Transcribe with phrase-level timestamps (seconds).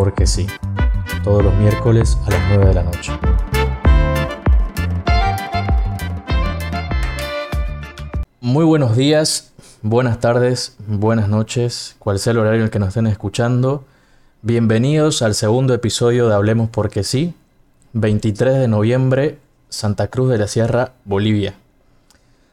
[0.00, 0.46] porque sí,
[1.22, 3.12] todos los miércoles a las 9 de la noche.
[8.40, 9.52] Muy buenos días,
[9.82, 13.84] buenas tardes, buenas noches, cual sea el horario en el que nos estén escuchando.
[14.40, 17.34] Bienvenidos al segundo episodio de Hablemos porque sí,
[17.92, 21.56] 23 de noviembre, Santa Cruz de la Sierra, Bolivia.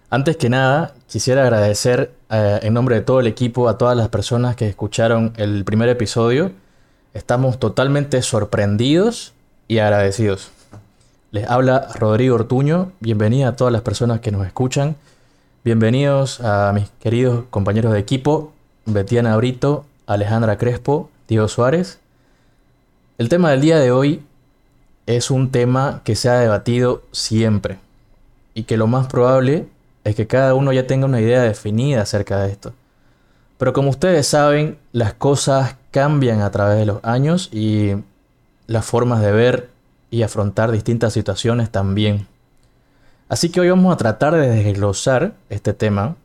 [0.09, 4.09] Antes que nada, quisiera agradecer eh, en nombre de todo el equipo a todas las
[4.09, 6.51] personas que escucharon el primer episodio.
[7.17, 9.33] Estamos totalmente sorprendidos
[9.67, 10.51] y agradecidos.
[11.31, 12.91] Les habla Rodrigo Ortuño.
[12.99, 14.95] Bienvenida a todas las personas que nos escuchan.
[15.65, 18.53] Bienvenidos a mis queridos compañeros de equipo,
[18.85, 21.97] Betiana Brito, Alejandra Crespo, Diego Suárez.
[23.17, 24.21] El tema del día de hoy
[25.07, 27.79] es un tema que se ha debatido siempre
[28.53, 29.65] y que lo más probable
[30.03, 32.73] es que cada uno ya tenga una idea definida acerca de esto.
[33.57, 37.95] Pero como ustedes saben, las cosas cambian a través de los años y
[38.67, 39.71] las formas de ver
[40.11, 42.27] y afrontar distintas situaciones también.
[43.29, 46.15] Así que hoy vamos a tratar de desglosar este tema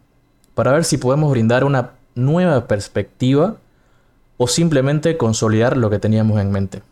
[0.54, 3.56] para ver si podemos brindar una nueva perspectiva
[4.36, 6.82] o simplemente consolidar lo que teníamos en mente.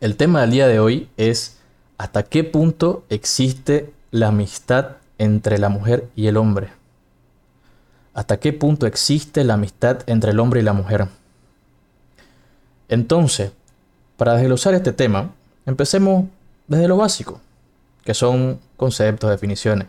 [0.00, 1.58] El tema del día de hoy es
[1.98, 6.68] hasta qué punto existe la amistad entre la mujer y el hombre?
[8.14, 11.08] ¿Hasta qué punto existe la amistad entre el hombre y la mujer?
[12.88, 13.52] Entonces,
[14.16, 15.32] para desglosar este tema,
[15.66, 16.26] empecemos
[16.68, 17.40] desde lo básico,
[18.04, 19.88] que son conceptos, definiciones,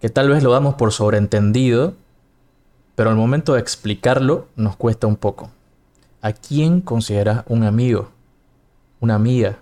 [0.00, 1.94] que tal vez lo damos por sobreentendido,
[2.94, 5.50] pero al momento de explicarlo nos cuesta un poco.
[6.20, 8.10] ¿A quién consideras un amigo?
[9.00, 9.58] ¿Una amiga?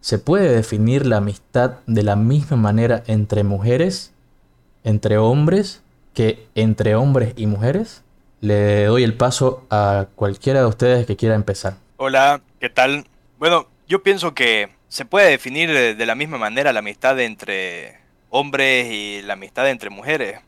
[0.00, 4.12] ¿Se puede definir la amistad de la misma manera entre mujeres,
[4.84, 5.82] entre hombres,
[6.14, 8.02] que entre hombres y mujeres?
[8.40, 11.74] Le doy el paso a cualquiera de ustedes que quiera empezar.
[11.96, 13.06] Hola, ¿qué tal?
[13.38, 17.98] Bueno, yo pienso que se puede definir de la misma manera la amistad entre
[18.30, 20.40] hombres y la amistad entre mujeres.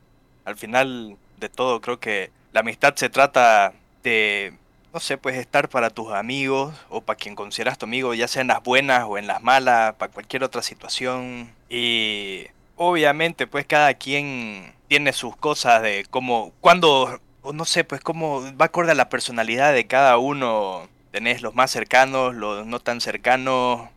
[0.44, 4.54] Al final de todo, creo que la amistad se trata de
[4.92, 8.42] no sé, pues estar para tus amigos o para quien consideras tu amigo, ya sea
[8.42, 11.52] en las buenas o en las malas, para cualquier otra situación.
[11.68, 12.46] Y
[12.76, 17.20] obviamente, pues cada quien tiene sus cosas de cómo, cuando,
[17.52, 20.88] no sé, pues cómo va acorde a la personalidad de cada uno.
[21.10, 23.88] Tenés los más cercanos, los no tan cercanos,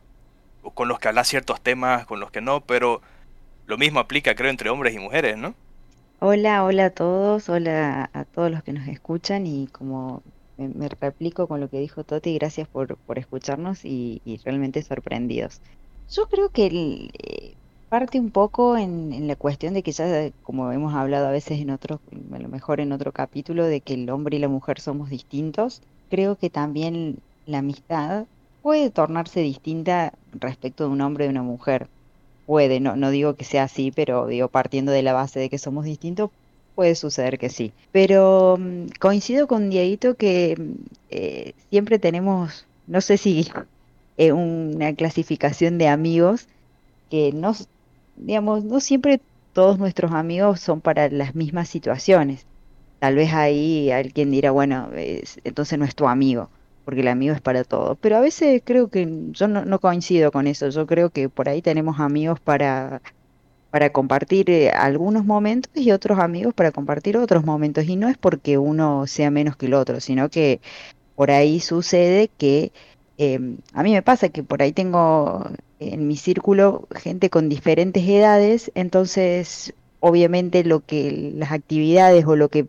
[0.63, 3.01] o con los que hablas ciertos temas, con los que no, pero
[3.65, 5.55] lo mismo aplica, creo, entre hombres y mujeres, ¿no?
[6.19, 10.23] Hola, hola a todos, hola a todos los que nos escuchan y como
[10.57, 15.61] me, replico con lo que dijo Toti, gracias por, por escucharnos y, realmente sorprendidos.
[16.09, 17.55] Yo creo que eh,
[17.93, 21.69] parte un poco en, la cuestión de que ya, como hemos hablado a veces en
[21.69, 21.99] otro,
[22.33, 25.83] a lo mejor en otro capítulo, de que el hombre y la mujer somos distintos,
[26.09, 28.25] creo que también la amistad
[28.63, 31.87] puede tornarse distinta respecto de un hombre y una mujer.
[32.47, 35.59] Puede, no, no digo que sea así, pero digo, partiendo de la base de que
[35.59, 36.31] somos distintos,
[36.73, 37.71] Puede suceder que sí.
[37.91, 40.73] Pero mm, coincido con Dieguito que mm,
[41.11, 43.47] eh, siempre tenemos, no sé si
[44.17, 46.47] eh, una clasificación de amigos
[47.11, 47.53] que no,
[48.15, 49.21] digamos, no siempre
[49.53, 52.45] todos nuestros amigos son para las mismas situaciones.
[52.99, 54.89] Tal vez ahí alguien dirá, bueno,
[55.43, 56.49] entonces no es tu amigo,
[56.85, 57.95] porque el amigo es para todo.
[57.95, 60.69] Pero a veces creo que yo no coincido con eso.
[60.69, 63.01] Yo creo que por ahí tenemos amigos para
[63.73, 67.85] para compartir eh, algunos momentos y otros amigos para compartir otros momentos.
[67.85, 70.61] Y no es porque uno sea menos que el otro, sino que
[71.15, 72.71] por ahí sucede que
[73.17, 75.45] em, a mí me pasa que por ahí tengo
[75.79, 82.49] en mi círculo gente con diferentes edades, entonces obviamente lo que las actividades o lo
[82.49, 82.67] que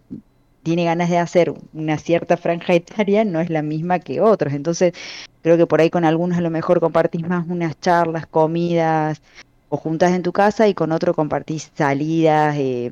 [0.62, 4.55] tiene ganas de hacer una cierta franja etaria no es la misma que otros.
[4.55, 4.94] Entonces
[5.43, 9.20] creo que por ahí con algunos a lo mejor compartís más unas charlas, comidas,
[9.69, 12.90] o juntas en tu casa y con otro compartís salidas eh,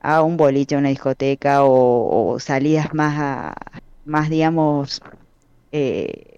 [0.00, 3.54] a un boliche, a una discoteca o, salidas más, a,
[4.04, 5.00] más digamos,
[5.72, 6.33] eh,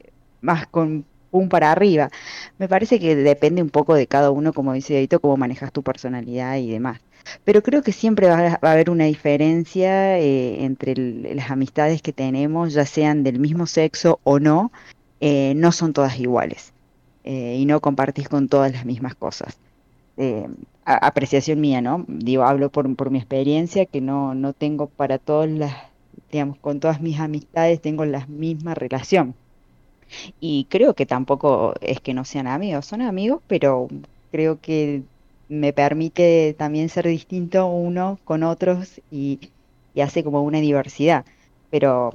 [0.46, 2.10] más con pum para arriba.
[2.58, 5.82] Me parece que depende un poco de cada uno, como dice Edito, cómo manejas tu
[5.82, 7.00] personalidad y demás.
[7.44, 10.94] Pero creo que siempre va a, haber una diferencia eh, entre
[11.34, 14.70] las amistades que tenemos, ya sean del mismo sexo o no,
[15.20, 16.72] no son todas iguales.
[17.26, 19.58] Eh, y no compartís con todas las mismas cosas.
[20.16, 20.46] Eh,
[20.84, 22.04] apreciación mía, ¿no?
[22.06, 25.75] Digo, hablo por, por mi experiencia, que no, no tengo para todas las,
[26.31, 29.34] digamos, con todas mis amistades tengo la misma relación.
[30.41, 33.88] Y creo que tampoco es que no sean amigos, son amigos, pero
[34.31, 35.03] creo que
[35.49, 39.38] me permite también ser distinto uno con otros y,
[40.03, 41.25] hace como una diversidad.
[41.70, 42.12] Pero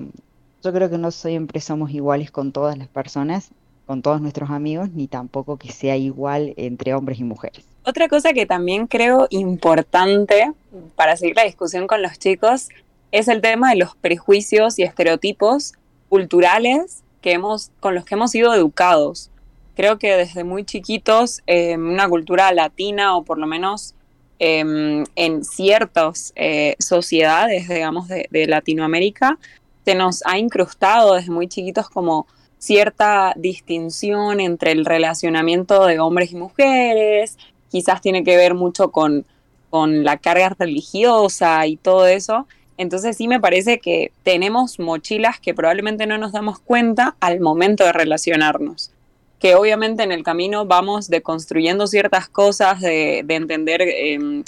[0.64, 3.50] Yo creo que no siempre somos iguales con todas las personas,
[3.88, 7.66] con todos nuestros amigos, ni tampoco que sea igual entre hombres y mujeres.
[7.84, 10.54] Otra cosa que también creo importante
[10.96, 12.70] para seguir la discusión con los chicos
[13.12, 15.74] es el tema de los prejuicios y estereotipos
[16.10, 19.30] culturales que hemos, con los que hemos sido educados.
[19.76, 23.96] Creo que desde muy chiquitos, em, una cultura latina o por lo menos
[24.40, 29.38] em, en ciertas eh, sociedades, digamos, de, de Latinoamérica,
[29.86, 32.26] se nos ha incrustado desde muy chiquitos como
[32.58, 37.38] cierta distinción entre el relacionamiento de hombres y mujeres,
[37.70, 39.26] quizás tiene que ver mucho con,
[39.72, 42.46] con la carga religiosa y todo eso.
[42.78, 47.84] Entonces sí me parece que tenemos mochilas que probablemente no nos damos cuenta al momento
[47.84, 48.92] de relacionarnos.
[49.40, 54.44] Que obviamente en el camino vamos deconstruyendo ciertas cosas, de, entender, em,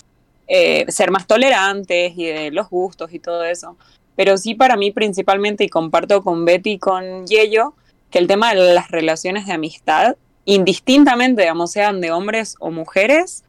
[0.48, 3.78] eh, ser más tolerantes y de los gustos y todo eso.
[4.16, 7.74] Pero sí para mí principalmente, y comparto con Betty y con Yello,
[8.12, 10.16] que el tema de las relaciones de amistad,
[10.46, 13.44] indistintamente, digamos, sean de hombres o mujeres,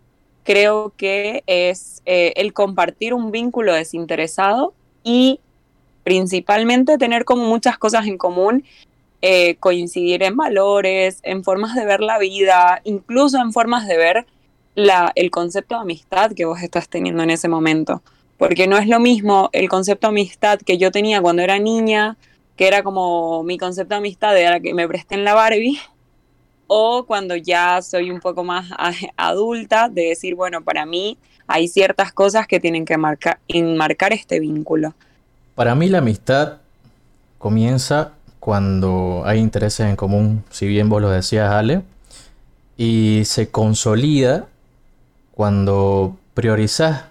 [0.44, 5.40] creo que es eh, el compartir un vínculo desinteresado y
[6.04, 8.64] principalmente tener como muchas cosas en común,
[9.22, 14.26] eh, coincidir en valores, en formas de ver la vida, incluso en formas de ver
[14.74, 18.02] la, el concepto de amistad que vos estás teniendo en ese momento.
[18.36, 22.18] Porque no es lo mismo el concepto de amistad que yo tenía cuando era niña,
[22.56, 25.78] que era como mi concepto de amistad era que me presten la Barbie,
[26.76, 28.68] o cuando ya soy un poco más
[29.16, 31.16] adulta, de decir, bueno, para mí
[31.46, 34.92] hay ciertas cosas que tienen que marcar, enmarcar este vínculo.
[35.54, 36.54] Para mí la amistad
[37.38, 38.10] comienza
[38.40, 41.82] cuando hay intereses en común, si bien vos lo decías, Ale,
[42.76, 44.46] y se consolida
[45.30, 47.04] cuando priorizas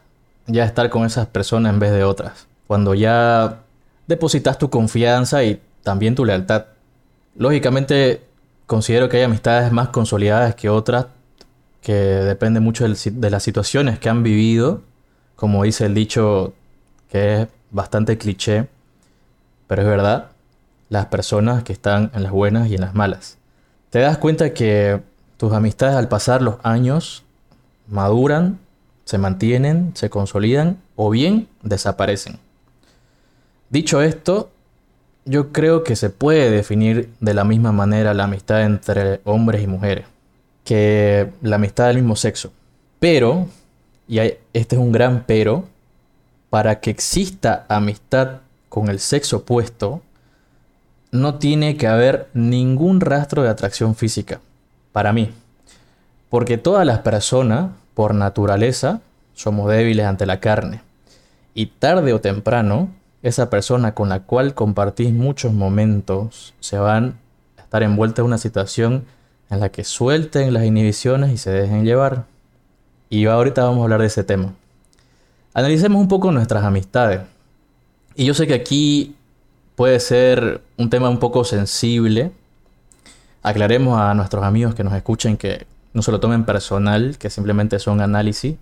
[0.46, 3.62] ya estar con esas personas en vez de otras, cuando ya
[4.08, 6.66] depositas tu confianza y también tu lealtad.
[7.38, 8.22] Lógicamente,
[8.66, 11.08] considero que hay amistades más consolidadas que otras
[11.82, 14.82] que depende mucho de las situaciones que han vivido,
[15.36, 16.54] como dice el dicho
[17.10, 18.70] que es bastante cliché,
[19.68, 20.30] pero es verdad,
[20.88, 23.38] las personas que están en las buenas y en las malas.
[23.90, 25.02] Te das cuenta que
[25.36, 27.24] tus amistades al pasar los años
[27.88, 28.60] maduran,
[29.04, 32.40] se mantienen, se consolidan o bien desaparecen.
[33.70, 34.53] Dicho esto,
[35.26, 39.68] yo creo que se puede definir de la misma manera la amistad entre hombres y
[39.68, 40.06] mujeres
[40.64, 42.52] que la amistad del mismo sexo.
[43.00, 43.48] Pero,
[44.08, 45.66] y este es un gran pero,
[46.50, 50.02] para que exista amistad con el sexo opuesto,
[51.12, 54.40] no tiene que haber ningún rastro de atracción física,
[54.92, 55.32] para mí.
[56.30, 59.02] Porque todas las personas, por naturaleza,
[59.34, 60.82] somos débiles ante la carne.
[61.54, 62.90] Y tarde o temprano,
[63.24, 67.18] esa persona con la cual compartís muchos momentos se van
[67.58, 69.06] a estar envuelta en una situación
[69.50, 72.26] en la que suelten las inhibiciones y se dejen llevar.
[73.10, 74.54] Y ahorita vamos a hablar de ese tema.
[75.54, 77.22] Analicemos un poco nuestras amistades.
[78.16, 79.16] Y yo sé que aquí
[79.76, 82.32] puede ser un tema un poco sensible.
[83.42, 87.80] Aclaremos a nuestros amigos que nos escuchen que no se lo tomen personal, que simplemente
[87.80, 88.56] son análisis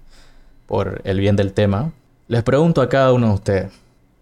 [0.68, 1.91] por el bien del tema.
[2.27, 3.81] Les pregunto a cada uno de ustedes,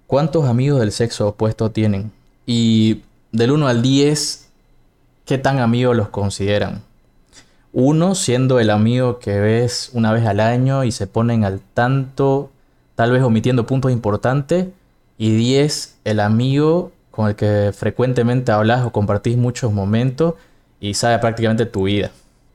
[0.10, 2.12] ¿Cuántos amigos del sexo opuesto tienen?
[2.48, 4.50] Y del 1 al 10,
[5.24, 6.82] ¿qué tan amigos los consideran?
[7.74, 12.50] Uno siendo el amigo que ves una vez al año y se ponen al tanto,
[12.96, 14.66] tal vez omitiendo puntos importantes.
[15.20, 20.34] Y 10, el amigo con el que frecuentemente hablas o compartís muchos momentos
[20.80, 22.10] y sabe prácticamente tu vida.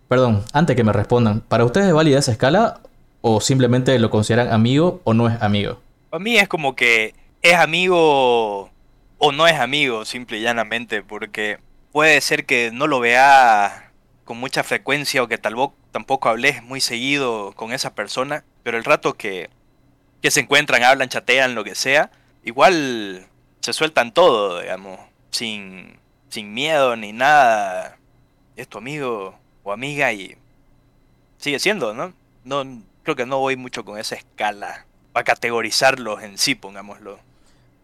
[0.09, 2.81] Perdón, antes que me respondan, ¿para ustedes es válida esa escala
[3.21, 5.79] o simplemente lo consideran amigo o no es amigo?
[6.11, 8.71] Para mí es como que es amigo
[9.19, 11.59] o no es amigo, simple y llanamente, porque
[11.93, 13.93] puede ser que no lo vea
[14.25, 18.79] con mucha frecuencia o que tal vez tampoco hables muy seguido con esa persona, pero
[18.79, 19.51] el rato que,
[20.23, 22.11] que se encuentran, hablan, chatean, lo que sea,
[22.45, 23.27] igual
[23.61, 24.99] se sueltan todo, digamos,
[25.31, 25.99] sin,
[26.31, 27.99] sin miedo ni nada.
[28.57, 30.35] Es tu amigo o amiga y
[31.37, 32.15] sigue siendo, ¿no?
[32.45, 32.65] No
[33.03, 37.19] creo que no voy mucho con esa escala para categorizarlos en sí, pongámoslo.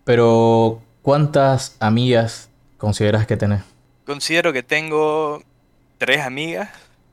[0.04, 3.62] Pero, ¿cuántas amigas consideras que tenés?
[4.04, 5.42] Considero que tengo
[5.98, 6.70] tres amigas,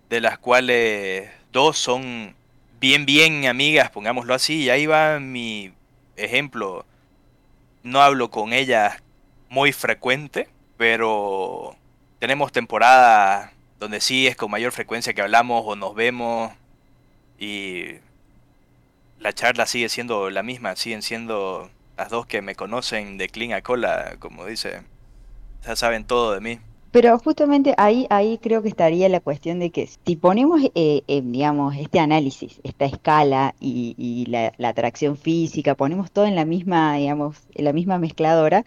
[0.10, 2.36] de las cuales dos son
[2.80, 5.74] bien, bien amigas, pongámoslo así, y ahí va mi
[6.16, 6.86] ejemplo.
[7.84, 9.02] No hablo con ellas
[9.50, 11.76] muy frecuente, pero
[12.20, 16.52] tenemos temporadas donde sí es con mayor frecuencia que hablamos o nos vemos
[17.40, 17.86] y
[19.20, 23.54] la charla sigue siendo la misma, siguen siendo las dos que me conocen de clean
[23.54, 24.84] a cola, como dice.
[25.66, 26.60] ya saben todo de mí.
[26.92, 31.22] Pero justamente ahí, ahí creo que estaría la cuestión de que si ponemos, eh, eh,
[31.24, 36.46] digamos, este análisis, esta escala y, y la, la, atracción física, ponemos todo en la
[36.46, 38.64] misma, digamos, en la misma mezcladora,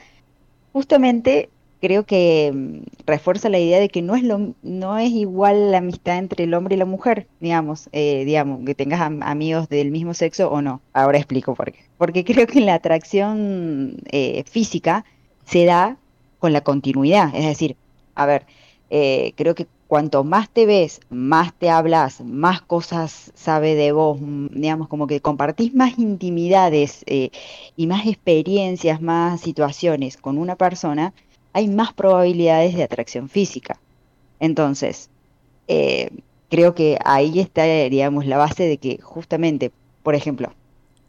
[0.73, 1.49] justamente
[1.81, 5.79] creo que mm, refuerza la idea de que no es lo, no es igual la
[5.79, 9.91] amistad entre el hombre y la mujer, digamos, eh, digamos, que tengas am amigos del
[9.91, 10.81] mismo sexo o no.
[10.93, 11.81] Ahora explico por qué.
[11.99, 15.05] Porque creo que la atracción eh, física
[15.45, 15.97] se da
[16.39, 17.77] con la continuidad, es decir,
[18.15, 18.47] a ver,
[18.91, 24.21] eh, creo que cuanto más te ves, más te hablas, más cosas sabe de vos,
[24.21, 27.31] mm, digamos, como que compartís más intimidades eh,
[27.77, 31.13] y más experiencias, más situaciones con una persona,
[31.53, 33.79] hay más probabilidades de atracción física.
[34.39, 35.11] Entonces,
[35.69, 36.11] eh,
[36.49, 40.53] creo que ahí está, digamos, la base de que justamente, por ejemplo,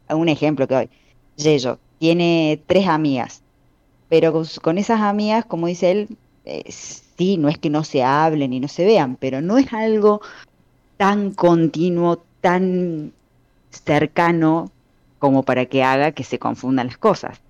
[0.08, 0.90] un ejemplo que hoy,
[1.36, 3.42] Yello tiene tres amigas,
[4.08, 6.08] pero con, con esas amigas, como dice él,
[6.44, 9.72] eh, sí, no es que no se hablen y no se vean, pero no es
[9.72, 10.20] algo
[10.96, 13.12] tan continuo, tan
[13.70, 14.70] cercano
[15.18, 17.40] como para que haga que se confundan las cosas.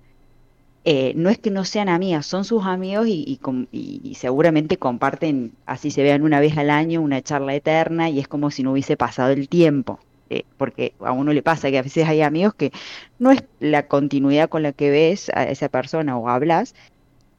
[0.85, 3.39] Eh, no es que no sean amigas, son sus amigos y,
[3.71, 8.19] y, y, seguramente comparten, así se vean una vez al año, una charla eterna y
[8.19, 9.99] es como si no hubiese pasado el tiempo.
[10.29, 12.71] Eh, porque a uno le pasa que a veces hay amigos que
[13.19, 16.75] no es la continuidad con la que ves a esa persona o hablas,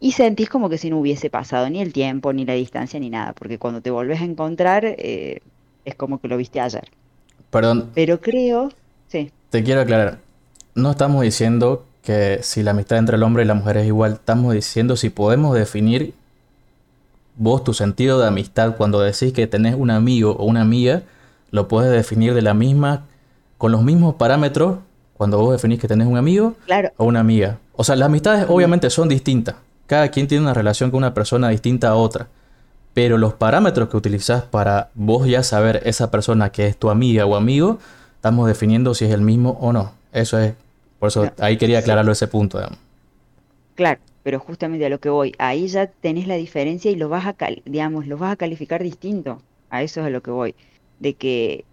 [0.01, 3.11] y sentís como que si no hubiese pasado ni el tiempo, ni la distancia, ni
[3.11, 5.41] nada, porque cuando te volvés a encontrar eh,
[5.85, 6.91] es como que lo viste ayer.
[7.51, 7.91] Perdón.
[7.95, 8.71] Pero creo,
[9.09, 9.31] sí.
[9.51, 10.19] Te quiero aclarar,
[10.75, 14.13] no estamos diciendo que si la amistad entre el hombre y la mujer es igual,
[14.15, 16.15] estamos diciendo si podemos definir
[17.37, 21.03] vos tu sentido de amistad cuando decís que tenés un amigo o una amiga,
[21.51, 23.05] lo puedes definir de la misma,
[23.59, 24.79] con los mismos parámetros
[25.17, 26.93] cuando vos definís que tenés un amigo claro.
[26.99, 27.59] o una amiga.
[27.75, 29.57] O sea, las amistades obviamente son distintas.
[29.87, 32.29] Cada quien tiene una relación con una persona distinta a otra.
[32.93, 37.27] Pero los parámetros que utilizás para vos ya saber esa persona que es tu amiga
[37.27, 37.79] o amigo,
[38.17, 39.93] estamos definiendo si es el mismo o no.
[40.13, 40.55] Eso es,
[41.05, 41.37] por eso claro.
[41.41, 42.57] ahí quería aclararlo ese punto.
[42.57, 42.79] Digamos.
[43.75, 47.27] Claro, pero justamente a lo que voy, ahí ya tenés la diferencia y lo vas
[47.27, 49.43] a, digamos, lo vas a calificar distinto.
[49.69, 50.55] A eso es a lo que voy.
[51.01, 51.67] De que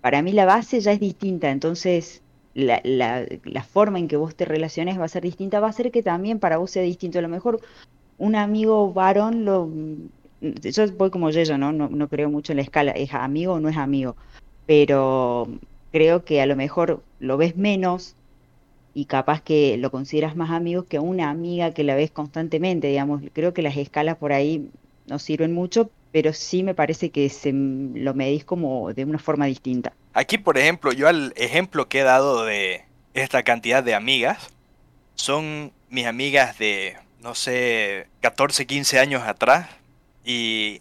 [0.00, 2.20] para mí la base ya es distinta, entonces
[2.54, 5.72] la, la, la, forma en que vos te relaciones va a ser distinta, va a
[5.72, 7.20] ser que también para vos sea distinto.
[7.20, 7.60] A lo mejor
[8.18, 9.70] un amigo varón lo...
[10.40, 11.70] Yo voy como yo, ¿no?
[11.70, 11.88] ¿no?
[11.88, 14.16] No creo mucho en la escala, es amigo o no es amigo,
[14.66, 15.46] pero
[15.92, 18.16] creo que a lo mejor lo ves menos
[18.94, 23.22] y capaz que lo consideras más amigo que una amiga que la ves constantemente, digamos.
[23.32, 24.68] Creo que las escalas por ahí
[25.06, 29.46] no sirven mucho, pero sí me parece que se lo medís como de una forma
[29.46, 29.92] distinta.
[30.12, 32.84] Aquí, por ejemplo, yo al ejemplo que he dado de
[33.14, 34.50] esta cantidad de amigas,
[35.14, 39.68] son mis amigas de, no sé, 14, 15 años atrás
[40.24, 40.80] y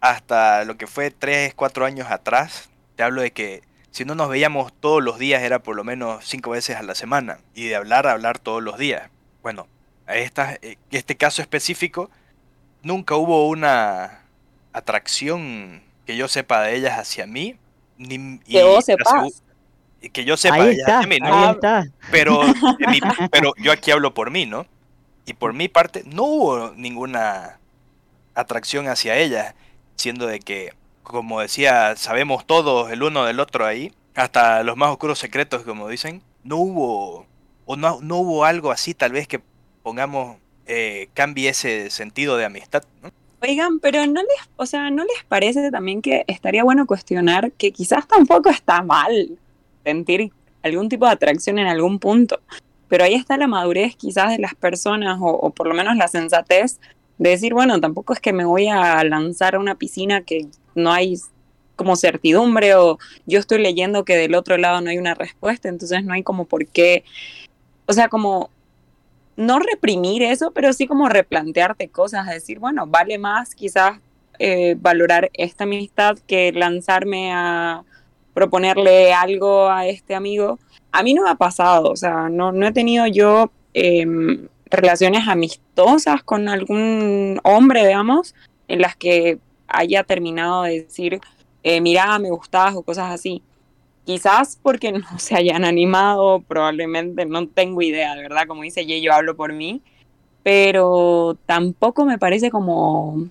[0.00, 4.28] hasta lo que fue 3, 4 años atrás, te hablo de que si no nos
[4.28, 7.76] veíamos todos los días era por lo menos 5 veces a la semana y de
[7.76, 9.10] hablar a hablar todos los días.
[9.42, 9.66] Bueno,
[10.06, 10.58] a esta,
[10.90, 12.10] este caso específico,
[12.82, 14.22] nunca hubo una
[14.72, 17.56] atracción que yo sepa de ellas hacia mí,
[17.96, 19.42] ni, que vos sepas.
[20.12, 21.46] Que yo sepa ahí está, de mí, ¿no?
[21.46, 21.84] Ahí está.
[22.10, 22.42] Pero,
[22.88, 24.66] mi, pero yo aquí hablo por mí, ¿no?
[25.26, 27.58] Y por mi parte, no hubo ninguna
[28.34, 29.54] atracción hacia ella,
[29.96, 34.90] siendo de que, como decía, sabemos todos el uno del otro ahí, hasta los más
[34.90, 37.26] oscuros secretos, como dicen, no hubo,
[37.66, 39.40] o no, no hubo algo así, tal vez que
[39.82, 42.82] pongamos, eh, cambie ese sentido de amistad.
[43.42, 47.72] Oigan, pero no les, o sea, ¿no les parece también que estaría bueno cuestionar que
[47.72, 49.38] quizás tampoco está mal
[49.82, 50.30] sentir
[50.62, 52.40] algún tipo de atracción en algún punto?
[52.88, 56.08] Pero ahí está la madurez quizás de las personas o, o por lo menos la
[56.08, 56.80] sensatez
[57.20, 60.90] de decir, bueno, tampoco es que me voy a lanzar a una piscina que no
[60.90, 61.16] hay
[61.76, 66.02] como certidumbre o yo estoy leyendo que del otro lado no hay una respuesta, entonces
[66.02, 67.04] no hay como por qué,
[67.84, 68.48] o sea, como
[69.36, 73.98] no reprimir eso, pero sí como replantearte cosas, decir, bueno, vale más quizás
[74.38, 77.84] eh, valorar esta amistad que lanzarme a
[78.32, 80.58] proponerle algo a este amigo.
[80.90, 84.06] A mí no me ha pasado, o sea, no, no he tenido yo eh,
[84.70, 88.34] relaciones amistosas con algún hombre, digamos,
[88.68, 91.20] en las que haya terminado de decir,
[91.62, 93.42] eh, mira, me gustas o cosas así.
[94.04, 99.00] Quizás porque no se hayan animado, probablemente no tengo idea, de verdad, como dice Ye,
[99.00, 99.82] yo hablo por mí,
[100.42, 103.28] pero tampoco me parece como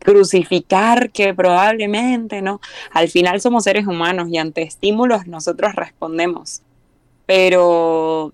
[0.00, 2.60] crucificar que probablemente no.
[2.90, 6.62] Al final somos seres humanos y ante estímulos nosotros respondemos,
[7.26, 8.32] pero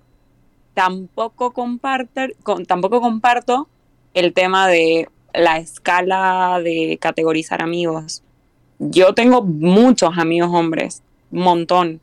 [0.76, 3.66] tampoco comparto, con, tampoco comparto
[4.12, 8.22] el tema de la escala de categorizar amigos.
[8.78, 11.02] Yo tengo muchos amigos hombres,
[11.32, 12.00] un montón.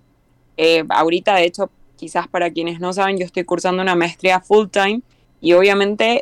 [0.58, 4.70] Eh, ahorita, de hecho, quizás para quienes no saben, yo estoy cursando una maestría full
[4.70, 5.02] time
[5.40, 6.20] y obviamente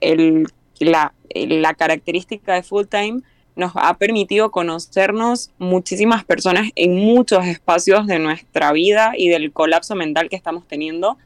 [0.80, 3.22] la, la característica de full time
[3.56, 9.96] nos ha permitido conocernos muchísimas personas en muchos espacios de nuestra vida y del colapso
[9.96, 11.18] mental que estamos teniendo.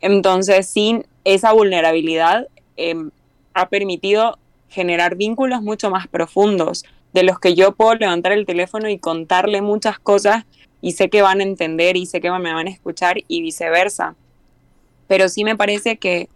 [0.00, 3.10] Entonces, sin esa vulnerabilidad, em,
[3.54, 4.38] ha permitido
[4.68, 9.62] generar vínculos mucho más profundos, de los que yo puedo levantar el teléfono y contarle
[9.62, 10.44] muchas cosas
[10.80, 14.14] y sé que van a entender y sé que me van a escuchar y viceversa.
[15.06, 16.28] Pero sí me parece que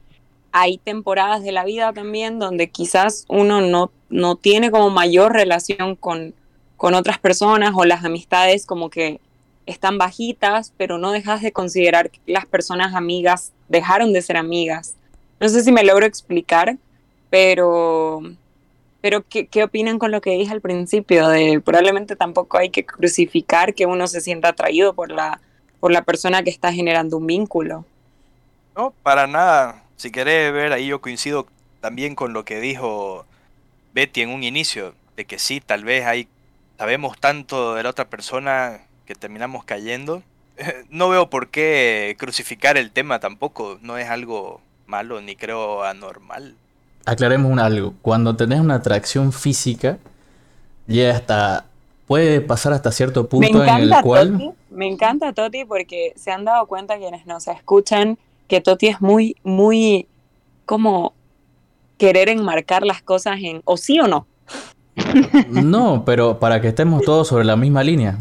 [0.50, 5.95] hay temporadas de la vida también donde quizás uno no, no tiene como mayor relación
[5.97, 6.35] con,
[6.76, 9.21] con otras personas o las amistades como que
[9.66, 14.95] están bajitas, pero no dejas de considerar que las personas amigas dejaron de ser amigas.
[15.40, 16.76] No sé si me logro explicar,
[17.31, 18.23] pero,
[19.00, 21.28] pero ¿qué, ¿qué, opinan con lo que dije al principio?
[21.28, 25.40] De probablemente tampoco hay que crucificar que uno se sienta atraído por la,
[25.81, 27.85] por la persona que está generando un vínculo.
[28.76, 29.83] No, para nada.
[29.97, 31.47] Si querés ver, ahí yo coincido
[31.81, 33.26] también con lo que dijo
[33.92, 36.28] Betty en un inicio, de que sí, tal vez hay,
[36.78, 38.81] sabemos tanto de la otra persona
[39.12, 40.23] que terminamos cayendo.
[40.90, 46.54] No veo por qué crucificar el tema tampoco, no es algo malo ni creo anormal
[47.04, 47.95] aclaremos un algo.
[48.02, 49.99] Cuando tenés una atracción física,
[50.87, 51.66] llega hasta.
[52.07, 54.54] puede pasar hasta cierto punto en el cual.
[54.71, 59.37] me encanta Toti porque se han dado cuenta quienes nos escuchan que Toti es muy,
[59.42, 60.07] muy
[60.66, 61.14] como
[61.99, 64.26] querer enmarcar las cosas en o sí o no.
[65.49, 68.19] No, pero para que estemos todos sobre la misma línea.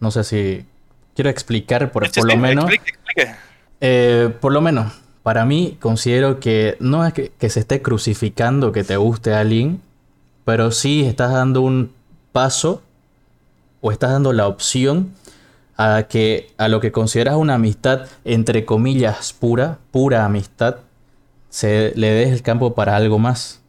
[0.00, 0.66] No sé si
[1.14, 2.70] quiero explicar por, por lo menos.
[3.80, 8.84] Eh, por lo menos, para mí considero que no es que, se esté crucificando que
[8.84, 9.80] te guste a alguien,
[10.44, 11.92] pero sí estás dando un
[12.32, 12.82] paso
[13.80, 15.12] o estás dando la opción
[15.76, 20.76] a que a lo que consideras una amistad entre comillas pura, pura amistad,
[21.48, 23.60] se le des el campo para algo más.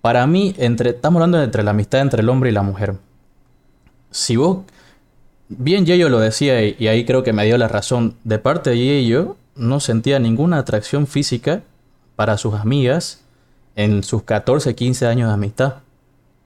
[0.00, 2.96] Para mí, entre, estamos hablando entre la amistad entre el hombre y la mujer.
[4.10, 4.58] Si vos,
[5.48, 8.78] bien Yeyo lo decía y, ahí creo que me dio la razón, de parte de
[8.78, 11.62] Yeyo, no sentía ninguna atracción física
[12.16, 13.20] para sus amigas
[13.76, 15.74] en sus 14, 15 años de amistad.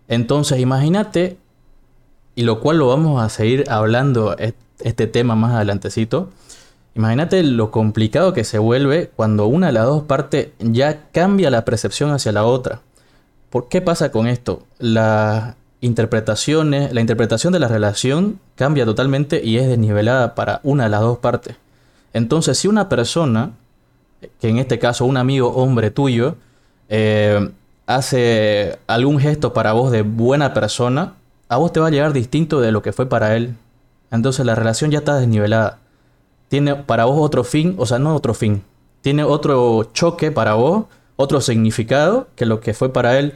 [0.09, 1.37] Entonces imagínate,
[2.35, 4.37] y lo cual lo vamos a seguir hablando
[4.81, 6.31] este tema más adelantecito,
[6.95, 11.65] imagínate lo complicado que se vuelve cuando una de las dos partes ya cambia la
[11.65, 12.81] percepción hacia la otra.
[13.51, 14.67] ¿Por qué pasa con esto?
[14.79, 20.91] Las interpretaciones, la interpretación de la relación cambia totalmente y es desnivelada para una de
[20.91, 21.57] las dos partes.
[22.13, 23.53] Entonces, si una persona,
[24.41, 26.37] que en este caso un amigo hombre tuyo,
[26.89, 27.51] eh,
[27.87, 31.15] hace algún gesto para vos de buena persona,
[31.49, 33.55] a vos te va a llegar distinto de lo que fue para él.
[34.11, 35.79] Entonces la relación ya está desnivelada.
[36.49, 38.63] Tiene para vos otro fin, o sea, no otro fin.
[39.01, 40.87] Tiene otro choque para vos,
[41.17, 43.35] otro significado que lo que fue para él.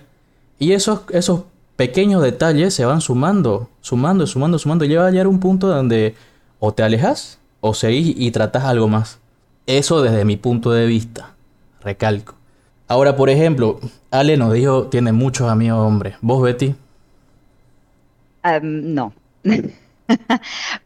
[0.58, 1.42] Y esos, esos
[1.82, 4.84] pequeños detalles se van sumando, sumando, sumando, sumando.
[4.84, 6.14] Y va a llegar un punto donde
[6.60, 9.18] o te alejas o seguís y tratás algo más.
[9.66, 11.34] Eso desde mi punto de vista,
[11.80, 12.36] recalco.
[12.86, 13.80] Ahora, por ejemplo,
[14.12, 16.14] Ale nos dijo, tiene muchos amigos hombres.
[16.20, 16.76] ¿Vos, Betty?
[18.62, 19.12] no.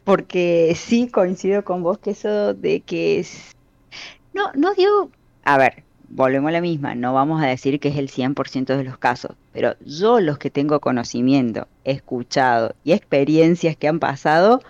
[0.03, 3.55] Porque sí coincido con vos que eso de que es...
[4.33, 5.11] No, no digo...
[5.43, 8.83] A ver, volvemos a la misma, no vamos a decir que es el 100% de
[8.83, 14.61] los casos, pero yo los que tengo conocimiento, escuchado y experiencias que han pasado,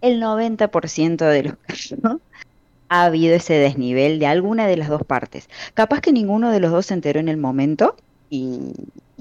[0.00, 2.20] el 90% de los casos
[2.88, 5.48] ha habido ese desnivel de alguna de las dos partes.
[5.74, 7.94] Capaz que ninguno de los dos se enteró en el momento
[8.30, 8.72] y,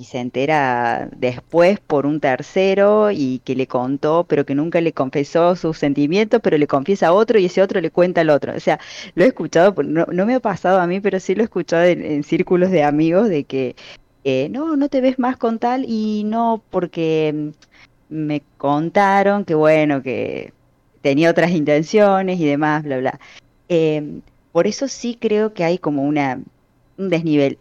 [0.06, 5.56] se entera después por un tercero y que le contó, pero que nunca le confesó
[5.56, 8.56] sus sentimientos, pero le confiesa a otro y ese otro le cuenta al otro.
[8.56, 8.80] O sea,
[9.16, 12.24] lo he escuchado, no, me ha pasado a mí, pero sí lo he escuchado en,
[12.24, 13.76] círculos de amigos de que
[14.24, 17.52] eh, no, no te ves más con tal y no porque
[18.10, 20.54] me contaron que bueno, que
[21.02, 23.20] tenía otras intenciones y demás, bla, bla.
[23.70, 26.42] Em, por eso sí creo que hay como una,
[26.98, 27.60] un desnivel.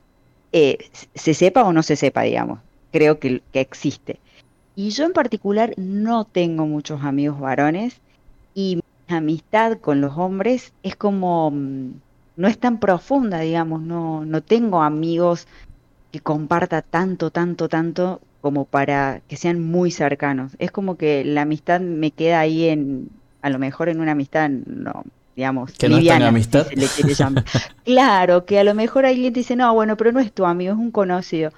[0.52, 0.78] Eh,
[1.14, 2.61] se sepa o no se sepa, digamos.
[2.92, 4.18] Creo que, que existe.
[4.74, 8.00] Y yo en particular no tengo muchos amigos varones
[8.54, 8.76] y
[9.08, 12.00] mi amistad con los hombres es como, mm,
[12.37, 15.48] no es tan profunda, digamos, no, no tengo amigos
[16.12, 20.54] que comparta tanto, tanto, tanto como para que sean muy cercanos.
[20.58, 23.11] Es como que la amistad me queda ahí en,
[23.42, 25.04] a lo mejor en una amistad no,
[25.38, 26.66] digamos, Que no es liviana, amistad.
[26.66, 27.44] si se le quiere llamar.
[27.85, 30.72] Claro, que a lo mejor alguien te dice, no, bueno, pero no es tu amigo,
[30.72, 31.53] es un conocido.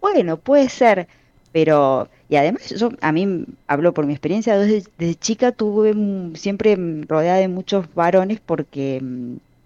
[0.00, 1.08] Bueno, puede ser,
[1.50, 5.96] pero, y además yo, a mí hablo por mi experiencia, desde, desde chica tuve
[6.36, 6.76] siempre
[7.08, 9.02] rodeada de muchos varones porque,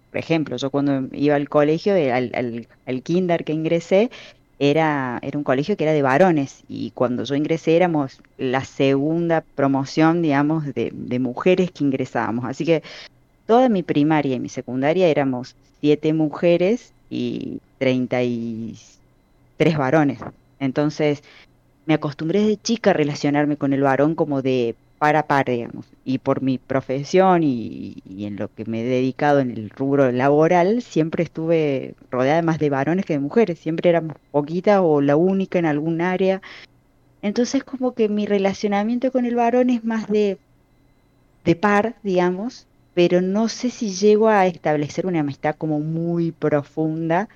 [0.09, 4.09] por ejemplo, yo cuando iba al colegio, eh, al, al, al kinder que ingresé,
[4.57, 9.41] era, era un colegio que era de varones y cuando yo ingresé éramos la segunda
[9.55, 12.45] promoción, digamos, de, de mujeres que ingresábamos.
[12.45, 12.81] Así que
[13.49, 20.19] toda mi primaria y mi secundaria éramos siete mujeres y 33 varones.
[20.59, 21.23] Entonces
[21.87, 25.87] me acostumbré de chica a relacionarme con el varón como de par a par, digamos.
[26.05, 30.83] Y por mi profesión y, en lo que me he dedicado en el rubro laboral,
[30.83, 33.57] siempre estuve rodeada más de varones que de mujeres.
[33.57, 36.43] Siempre éramos poquitas o la única en algún área.
[37.23, 40.37] Entonces como que mi relacionamiento con el varón es más de,
[41.45, 42.67] de par, digamos,
[42.99, 47.29] pero no sé si llego a establecer una amistad como muy profunda,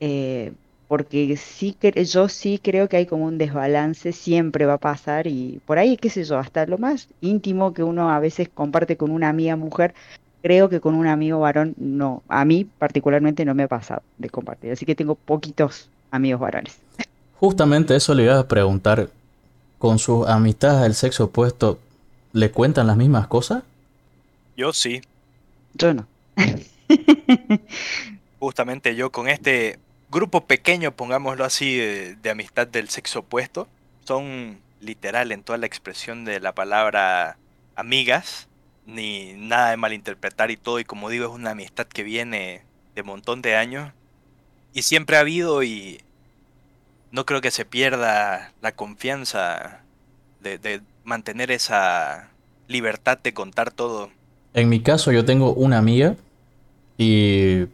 [0.00, 0.54] eh,
[0.88, 5.60] porque sí yo sí creo que hay como un desbalance, siempre va a pasar y
[5.66, 9.10] por ahí, qué sé yo, hasta lo más íntimo que uno a veces comparte con
[9.10, 9.92] una amiga mujer,
[10.40, 14.30] creo que con un amigo varón no, a mí particularmente no me ha pasado de
[14.30, 16.78] compartir, así que tengo poquitos amigos varones.
[17.38, 19.10] Justamente eso le iba a preguntar.
[19.78, 21.78] ¿Con sus amistades del sexo opuesto
[22.32, 23.62] le cuentan las mismas cosas?
[24.56, 25.02] Yo sí.
[25.74, 26.06] Yo no.
[28.38, 29.78] Justamente yo con este
[30.10, 33.68] grupo pequeño, pongámoslo así, de, de amistad del sexo opuesto,
[34.04, 37.38] son literal en toda la expresión de la palabra
[37.76, 38.48] amigas,
[38.86, 42.62] ni nada de malinterpretar y todo, y como digo, es una amistad que viene
[42.94, 43.92] de montón de años,
[44.74, 46.00] y siempre ha habido y
[47.10, 49.82] no creo que se pierda la confianza
[50.40, 52.30] de, de mantener esa
[52.68, 54.10] libertad de contar todo.
[54.54, 56.16] En mi caso yo tengo una amiga
[56.98, 57.66] y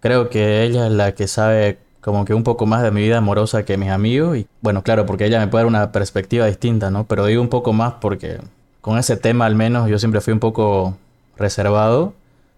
[0.00, 3.18] creo que ella es la que sabe como que un poco más de mi vida
[3.18, 6.90] amorosa que mis amigos y bueno, claro, porque ella me puede dar una perspectiva distinta,
[6.90, 7.04] ¿no?
[7.04, 8.38] Pero digo un poco más porque
[8.80, 10.96] con ese tema al menos yo siempre fui un poco
[11.36, 12.14] reservado,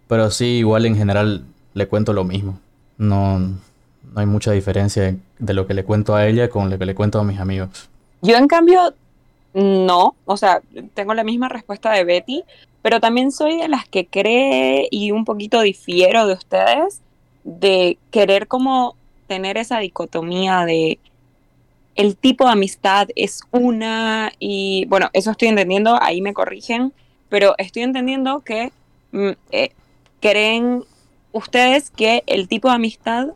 [0.07, 2.61] pero sí igual en general le cuento lo mismo.
[2.99, 3.57] No, no
[4.15, 7.19] hay mucha diferencia de lo que le cuento a ella con lo que le cuento
[7.19, 7.89] a mis amigos.
[8.21, 8.95] Yo, en cambio,
[9.55, 10.15] no.
[10.25, 10.63] O sea,
[10.95, 12.45] tengo la misma respuesta de Betty,
[12.83, 17.01] pero también soy de las que cree y un poquito difiero de ustedes
[17.45, 20.99] de querer como tener esa dicotomía de
[21.97, 26.93] el tipo de amistad es una y bueno, eso estoy entendiendo, ahí me corrigen,
[27.29, 28.71] pero estoy entendiendo que
[29.11, 29.73] mm, eh,
[30.21, 30.85] creen
[31.33, 33.29] ustedes que el tipo de amistad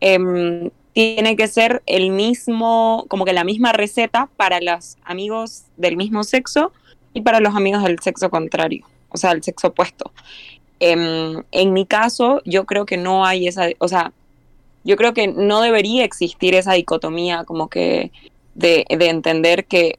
[0.00, 5.94] em, tiene que ser el mismo, como que la misma receta para los amigos del
[5.94, 6.72] mismo sexo
[7.12, 10.10] y para los amigos del sexo contrario, o sea, del sexo opuesto.
[10.80, 14.14] Em, en mi caso, yo creo que no hay esa, o sea,
[14.84, 18.10] yo creo que no debería existir esa dicotomía como que
[18.54, 19.98] de, de entender que,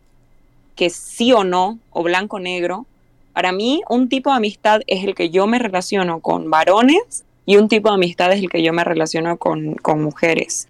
[0.75, 2.88] que sí o no, o blanco o negro.
[3.33, 7.57] Para mí, un tipo de amistad es el que yo me relaciono con varones y
[7.57, 10.67] un tipo de amistad es el que yo me relaciono con, con mujeres.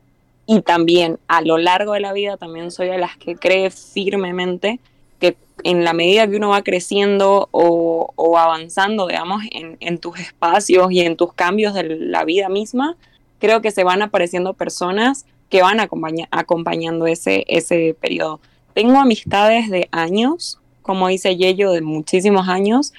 [0.48, 4.80] Y también a lo largo de la vida también soy de las que cree firmemente
[5.20, 10.20] que en la medida que uno va creciendo o, o avanzando, digamos, en, en, tus
[10.20, 12.96] espacios y en tus cambios de la vida misma,
[13.40, 18.40] creo que se van apareciendo personas que van acompaña acompañando ese, ese periodo.
[18.74, 22.94] Tengo amistades de años, como dice Yello, de muchísimos años,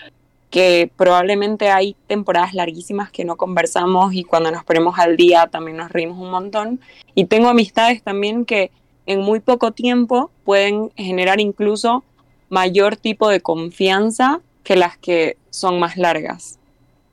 [0.51, 5.77] que probablemente hay temporadas larguísimas que no conversamos y cuando nos ponemos al día también
[5.77, 6.81] nos reímos un montón.
[7.15, 8.71] Y tengo amistades también que
[9.07, 12.03] en muy poco tiempo pueden generar incluso
[12.49, 16.59] mayor tipo de confianza que las que son más largas.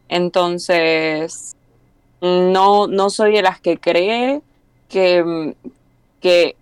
[0.07, 1.55] Entonces,
[2.21, 4.41] no, no soy de las que cree
[4.87, 5.55] que,
[6.21, 6.55] que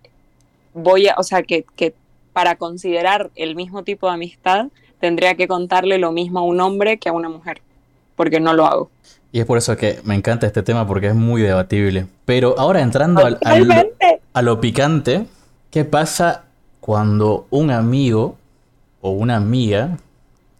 [0.72, 1.94] voy a, o sea, que, que
[2.32, 4.66] para considerar el mismo tipo de amistad
[5.00, 7.60] tendría que contarle lo mismo a un hombre que a una mujer,
[8.16, 8.90] porque no lo hago.
[9.32, 12.06] Y es por eso que me encanta este tema porque es muy debatible.
[12.24, 13.92] Pero ahora entrando al, al,
[14.32, 15.26] a lo picante,
[15.70, 16.44] ¿qué pasa
[16.80, 18.36] cuando un amigo
[19.00, 19.98] o una amiga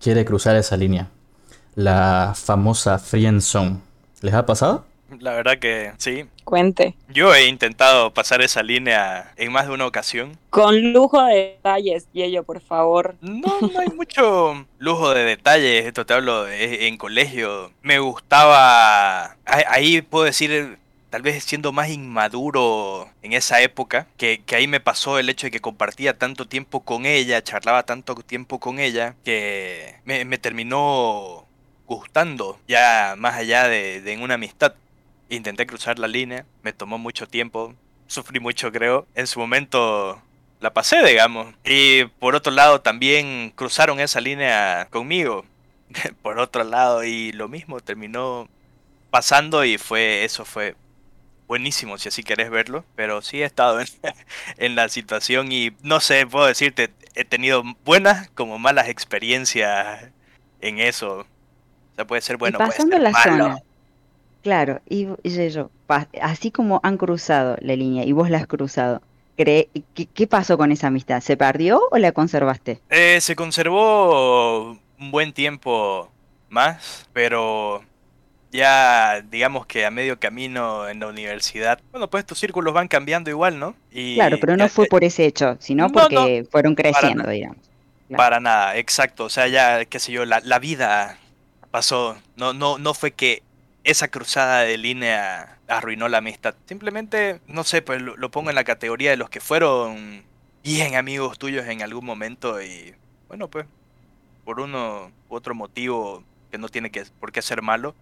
[0.01, 1.09] quiere cruzar esa línea?
[1.77, 3.77] La famosa friend zone.
[4.23, 4.85] ¿Les ha pasado?
[5.21, 6.25] La verdad que sí.
[6.45, 6.95] Cuente.
[7.09, 10.39] Yo he intentado pasar esa línea en más de una ocasión.
[10.51, 13.17] Con lujo de detalles, Yello, por favor.
[13.21, 15.87] No, no hay mucho lujo de detalles.
[15.87, 17.73] Esto te hablo de, en colegio.
[17.83, 19.37] Me gustaba.
[19.47, 20.79] Ahí puedo decir.
[21.11, 25.47] Tal vez siendo más inmaduro en esa época, que, que ahí me pasó el hecho
[25.47, 30.39] de que compartía tanto tiempo con ella, charlaba tanto tiempo con ella, que me, me
[30.39, 31.47] terminó
[31.87, 34.75] gustando, ya más allá de, de una amistad.
[35.35, 37.75] Intenté cruzar la línea, me tomó mucho tiempo,
[38.07, 39.07] sufrí mucho creo.
[39.15, 40.21] En su momento
[40.61, 41.55] la pasé, digamos.
[41.65, 45.45] Y por otro lado también cruzaron esa línea conmigo.
[46.23, 48.49] por otro lado y lo mismo terminó
[49.11, 50.75] pasando y fue eso fue
[51.47, 53.87] buenísimo si así querés verlo, pero sí he estado en,
[54.57, 60.11] en, la situación y no sé, puedo decirte, he tenido buenas como malas experiencias
[60.61, 61.19] en eso.
[61.19, 63.45] O sea, puede ser bueno, y pasando puede ser la malo.
[63.45, 63.63] zona.
[64.45, 65.71] Claro, y, y yo,
[66.21, 69.01] así como han cruzado la línea y vos la has cruzado,
[69.39, 71.23] cree, ¿qué, qué pasó con esa amistad?
[71.23, 72.79] ¿Se perdió o la conservaste?
[72.91, 76.11] Eh, se conservó un buen tiempo
[76.51, 77.83] más, pero
[78.53, 83.31] ya digamos que a medio camino en la universidad, bueno, pues tus círculos van cambiando
[83.31, 83.75] igual, ¿no?
[83.91, 87.33] Y Claro, pero no fue por ese hecho, sino No, porque fueron creciendo, nada.
[87.33, 87.57] digamos.
[88.09, 88.19] Claro.
[88.19, 89.25] Para nada, exacto.
[89.25, 91.17] O sea, ya, qué sé yo, la, la vida
[91.71, 92.17] pasó.
[92.37, 93.43] No, no, no fue que
[93.85, 96.55] esa cruzada de línea arruinó la amistad.
[96.67, 100.25] Simplemente, no sé, pues lo, lo pongo en la categoría de los que fueron
[100.63, 102.95] bien amigos tuyos en algún momento y,
[103.29, 103.67] bueno, pues,
[104.45, 107.95] por uno u otro motivo que no tiene que, por qué ser malo,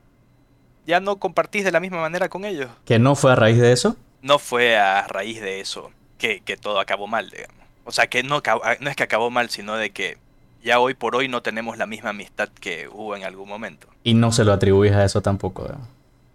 [0.87, 2.71] ya no compartís de la misma manera con ellos.
[2.85, 3.97] Que no fue a raíz de eso.
[4.21, 7.57] No fue a raíz de eso que, que todo acabó mal, digamos.
[7.85, 8.43] O sea, que no,
[8.81, 10.19] no es que acabó mal, sino de que
[10.63, 13.89] ya hoy por hoy no tenemos la misma amistad que hubo en algún momento.
[14.05, 15.67] Y no se lo atribuyes a eso tampoco.
[15.67, 15.75] ¿eh?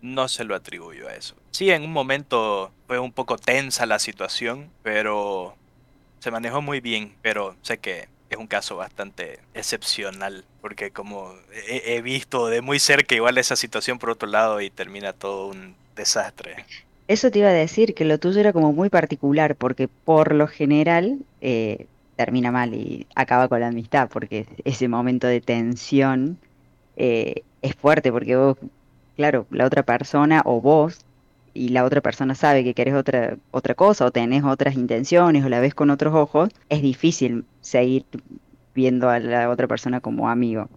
[0.02, 1.36] No se lo atribuyo a eso.
[1.52, 5.56] Sí, en un momento fue un poco tensa la situación, pero
[6.20, 11.34] se manejó muy bien, pero sé que es un caso bastante excepcional, porque como
[11.68, 15.48] he, he visto de muy cerca igual esa situación por otro lado y termina todo
[15.48, 16.66] un desastre.
[17.08, 20.48] Eso te iba a decir, que lo tuyo era como muy particular, porque por lo
[20.48, 21.88] general eh,
[22.18, 26.38] termina mal y acaba con la amistad, porque ese momento de tensión
[26.98, 28.58] eh, es fuerte, porque vos,
[29.16, 31.00] claro, la otra persona o vos
[31.54, 35.50] y la otra persona sabe que querés otra, otra cosa o tenés otras intenciones o
[35.50, 38.06] la ves con otros ojos, es difícil seguir
[38.76, 40.70] viendo a la otra persona como amigo.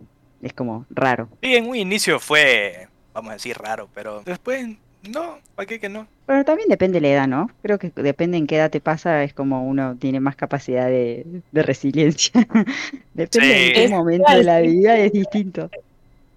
[0.42, 1.28] Es como raro.
[1.42, 5.88] Sí, en un inicio fue, vamos a decir, raro, pero después, no, ¿para qué que
[5.88, 6.08] no?
[6.26, 7.48] Pero también depende de la edad, ¿no?
[7.62, 11.42] Creo que depende en qué edad te pasa, es como uno tiene más capacidad de,
[11.50, 12.32] de resiliencia.
[13.12, 13.62] Depende Sí.
[13.64, 15.72] en qué Es momento de la vida es distinto.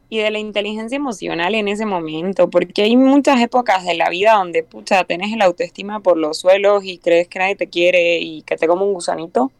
[0.10, 4.34] y de la inteligencia emocional en ese momento, porque hay muchas épocas de la vida
[4.34, 8.44] donde, pucha, tenés el autoestima por los suelos y crees que nadie te quiere y
[8.44, 9.52] que te come un gusanito.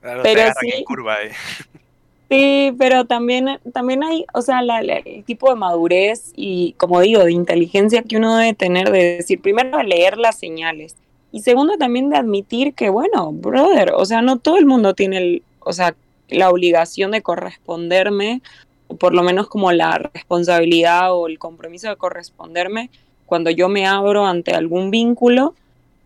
[0.00, 0.84] Claro, Pero sí.
[0.84, 1.22] curva.
[1.22, 1.32] eh.
[2.30, 7.22] Sí, pero también, también hay, o sea, la- el tipo de madurez y, como digo,
[7.24, 10.96] de inteligencia que uno debe tener de decir, primero, de leer las señales
[11.32, 15.18] y segundo, también de admitir que, bueno, brother, o sea, no todo el mundo tiene,
[15.18, 15.94] el, o sea,
[16.28, 18.40] la obligación de corresponderme,
[18.88, 22.90] o por lo menos como la responsabilidad o el compromiso de corresponderme
[23.26, 25.54] cuando yo me abro ante algún vínculo.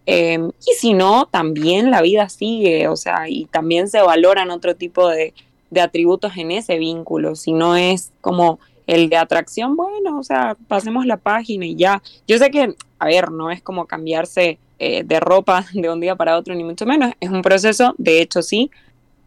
[0.06, 4.74] Eh, y si no, también la vida sigue, o sea, y también se valoran otro
[4.74, 5.34] tipo de,
[5.70, 7.34] de atributos en ese vínculo.
[7.34, 12.02] Si no es como el de atracción, bueno, o sea, pasemos la página y ya.
[12.26, 16.16] Yo sé que, a ver, no es como cambiarse eh, de ropa de un día
[16.16, 17.12] para otro, ni mucho menos.
[17.20, 18.70] Es un proceso, de hecho sí,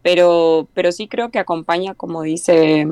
[0.02, 2.88] pero, pero sí creo que acompaña, como dice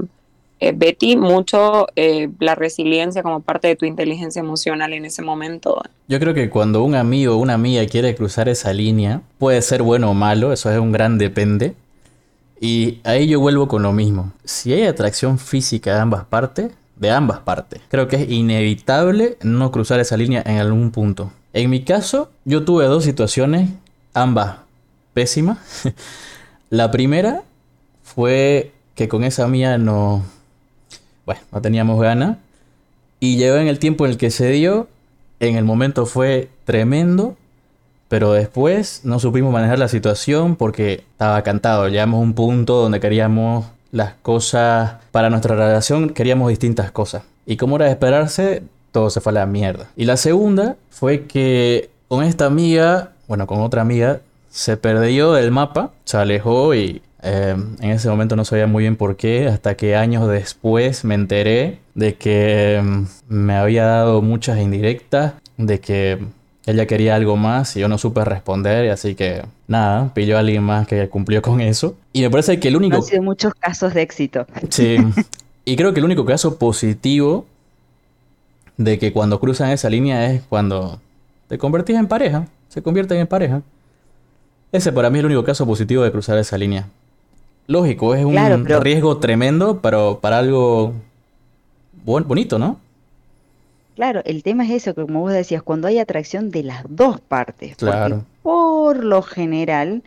[0.61, 5.83] eh, Betty, mucho eh, la resiliencia como parte de tu inteligencia emocional en ese momento.
[6.07, 9.83] Yo creo que cuando un amigo o una amiga quiere cruzar esa línea, puede ser
[9.83, 11.75] bueno o malo, eso es un gran depende.
[12.61, 14.33] Y ahí yo vuelvo con lo mismo.
[14.45, 19.73] Si hay atracción física de ambas partes, de ambas partes, creo que es inevitable no
[19.73, 21.33] cruzar esa línea en algún punto.
[21.55, 23.71] En mi caso, yo tuve dos situaciones,
[24.13, 24.59] ambas
[25.15, 25.59] pésimas.
[26.71, 27.43] La primera
[28.03, 30.23] fue que con esa mía no,
[31.25, 32.37] bueno, no teníamos ganas.
[33.21, 34.87] Y llegó en el tiempo en el que se dio,
[35.41, 37.37] en el momento fue tremendo,
[38.11, 41.87] pero después no supimos manejar la situación porque estaba cantado.
[41.87, 47.23] Llegamos a un punto donde queríamos las cosas, para nuestra relación queríamos distintas cosas.
[47.47, 49.91] Y como era de esperarse, todo se fue a la mierda.
[49.95, 55.53] Y la segunda fue que con esta amiga, bueno, con otra amiga, se perdió del
[55.53, 59.77] mapa, se alejó y eh, en ese momento no sabía muy bien por qué, hasta
[59.77, 66.19] que años después me enteré de que mm, me había dado muchas indirectas, de que
[66.67, 70.41] ella quería algo más y yo no supe responder, y así que nada, pilló a
[70.41, 71.97] alguien más que cumplió con eso.
[72.13, 72.97] Y me parece que el único...
[72.97, 74.47] Han sido muchos casos de éxito.
[74.69, 74.97] Sí,
[75.65, 77.47] y creo que el único caso positivo
[78.77, 81.01] de que cuando cruzan esa línea es cuando
[81.49, 83.63] te convertís en pareja, se convierten en pareja.
[84.73, 86.87] Ese para mí es el único caso positivo de cruzar esa línea.
[87.67, 90.93] Lógico, es un Claro, pero- riesgo tremendo, pero para algo
[92.05, 92.79] bonito, ¿no?
[94.01, 97.21] Claro, el tema es eso, que como vos decías, cuando hay atracción de las dos
[97.21, 97.77] partes.
[97.77, 98.25] porque Claro.
[98.43, 100.03] por lo general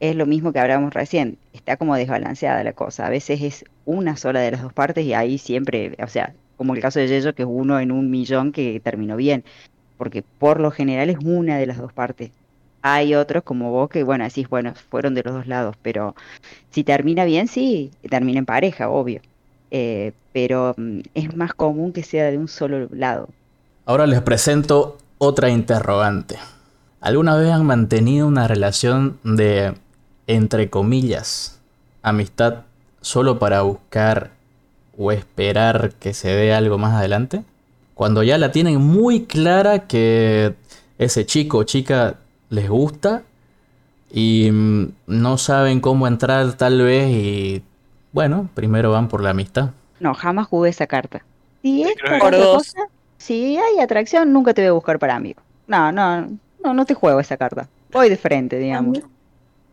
[0.00, 3.06] es lo mismo que hablábamos recién, está como desbalanceada la cosa.
[3.06, 6.74] A veces es una sola de las dos partes y ahí siempre, o sea, como
[6.74, 9.44] el caso de Yello, que es uno en un millón que terminó bien,
[9.96, 12.30] porque por lo general es una de las dos partes.
[12.82, 16.14] Hay otros como vos que, bueno, decís, bueno, fueron de los dos lados, pero
[16.68, 19.22] si termina bien, sí, termina en pareja, obvio.
[19.70, 23.30] Eh, pero mm, es más común que sea de un solo lado.
[23.88, 26.38] Ahora les presento otra interrogante.
[27.00, 29.76] ¿Alguna vez han mantenido una relación de,
[30.26, 31.58] entre comillas,
[32.02, 32.64] amistad
[33.00, 34.32] solo para buscar
[34.98, 37.44] o esperar que se dé algo más adelante?
[37.94, 40.54] Cuando ya la tienen muy clara que
[40.98, 42.16] ese chico o chica
[42.50, 43.22] les gusta
[44.12, 47.62] y mm, no saben cómo entrar tal vez y
[48.12, 49.70] bueno, primero van por la amistad.
[49.98, 51.24] No, jamás jugué esa carta.
[51.62, 52.74] Si es por dos.
[52.74, 55.42] cosa, si hay atracción, nunca te voy a buscar para amigo.
[55.66, 56.26] No, no,
[56.64, 57.68] no, no te juego esa carta.
[57.92, 59.00] Voy de frente, digamos.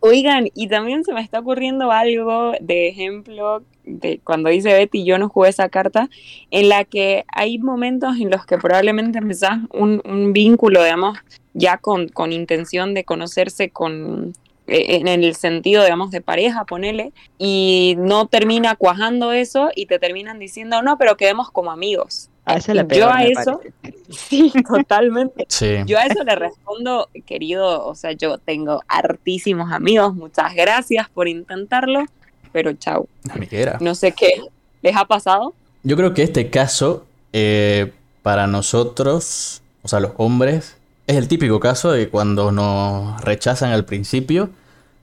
[0.02, 5.18] Oigan, y también se me está ocurriendo algo de ejemplo de cuando dice Betty, yo
[5.18, 6.10] no jugué esa carta,
[6.52, 11.18] en la que hay momentos en los que probablemente empezás un, un vínculo, digamos,
[11.54, 14.34] ya con, con intención de conocerse con
[14.68, 20.00] eh, en el sentido, digamos, de pareja, ponele, y no termina cuajando eso y te
[20.00, 22.30] terminan diciendo, no, pero quedemos como amigos.
[22.46, 24.04] Esa es la Y peor, yo a eso, parece.
[24.10, 25.46] sí, totalmente.
[25.50, 25.78] Sí.
[25.86, 31.28] Yo a eso le respondo, querido, o sea, yo tengo hartísimos amigos, muchas gracias por
[31.28, 32.06] intentarlo,
[32.52, 33.08] pero chau.
[33.30, 33.78] Amiguera.
[33.82, 34.42] No sé qué
[34.82, 35.54] les ha pasado.
[35.84, 40.78] Yo creo que este caso, eh, para nosotros, o sea, los hombres,
[41.08, 44.50] es el típico caso de cuando nos rechazan al principio,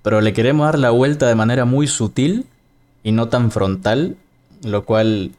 [0.03, 2.47] pero le queremos dar la vuelta de manera muy sutil
[3.05, 4.17] y no tan frontal,
[4.65, 5.31] lo cual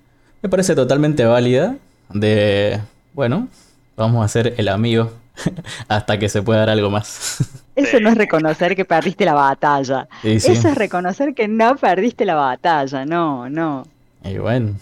[0.42, 1.78] me parece totalmente válida
[2.14, 2.80] de,
[3.14, 3.48] bueno,
[3.96, 5.12] vamos a ser el amigo
[5.88, 7.38] hasta que se pueda dar algo más.
[7.76, 10.08] Eso no es reconocer que perdiste la batalla.
[10.22, 13.06] Sí, Eso es reconocer que no perdiste la batalla.
[13.06, 13.88] No, no.
[14.24, 14.76] y bueno.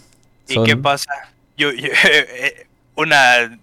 [0.48, 1.10] ¿Y qué pasa?
[1.56, 2.66] Yo, yo- eh,
[2.96, 3.58] una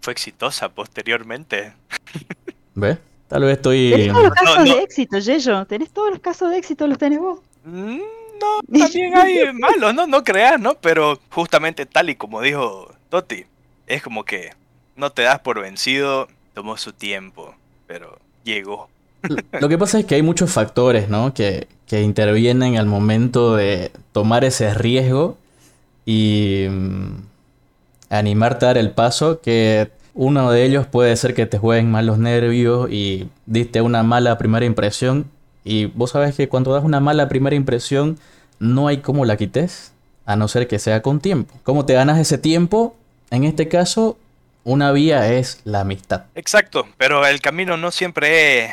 [0.00, 1.72] fue exitosa posteriormente.
[2.74, 2.98] ¿Ves?
[3.28, 3.90] Tal vez estoy...
[3.90, 4.64] Tenés todos los casos no.
[4.76, 5.64] de éxito, Yello.
[5.66, 7.40] Tenés todos los casos de éxito, los tenés vos.
[7.64, 7.98] Mm,
[8.40, 10.74] No, también hay malos, no, no creas, ¿no?
[10.76, 13.46] Pero justamente tal y como dijo Toti,
[13.86, 14.52] es como que
[14.96, 17.54] no te das por vencido, tomó su tiempo,
[17.86, 18.88] pero llegó.
[19.60, 21.32] Lo que pasa es que hay muchos factores, ¿no?
[21.34, 25.38] Que, que intervienen al momento de tomar ese riesgo
[26.04, 27.22] y mm,
[28.10, 32.06] animarte a dar el paso, que uno de ellos puede ser que te jueguen mal
[32.06, 35.26] los nervios y diste una mala primera impresión.
[35.64, 38.18] Y vos sabes que cuando das una mala primera impresión,
[38.58, 39.92] no hay cómo la quites,
[40.28, 41.54] a no ser que sea con tiempo.
[41.62, 42.94] ¿Cómo te ganas ese tiempo?
[43.30, 44.18] En este caso,
[44.62, 46.24] una vía es la amistad.
[46.34, 48.70] Exacto, pero el camino no siempre es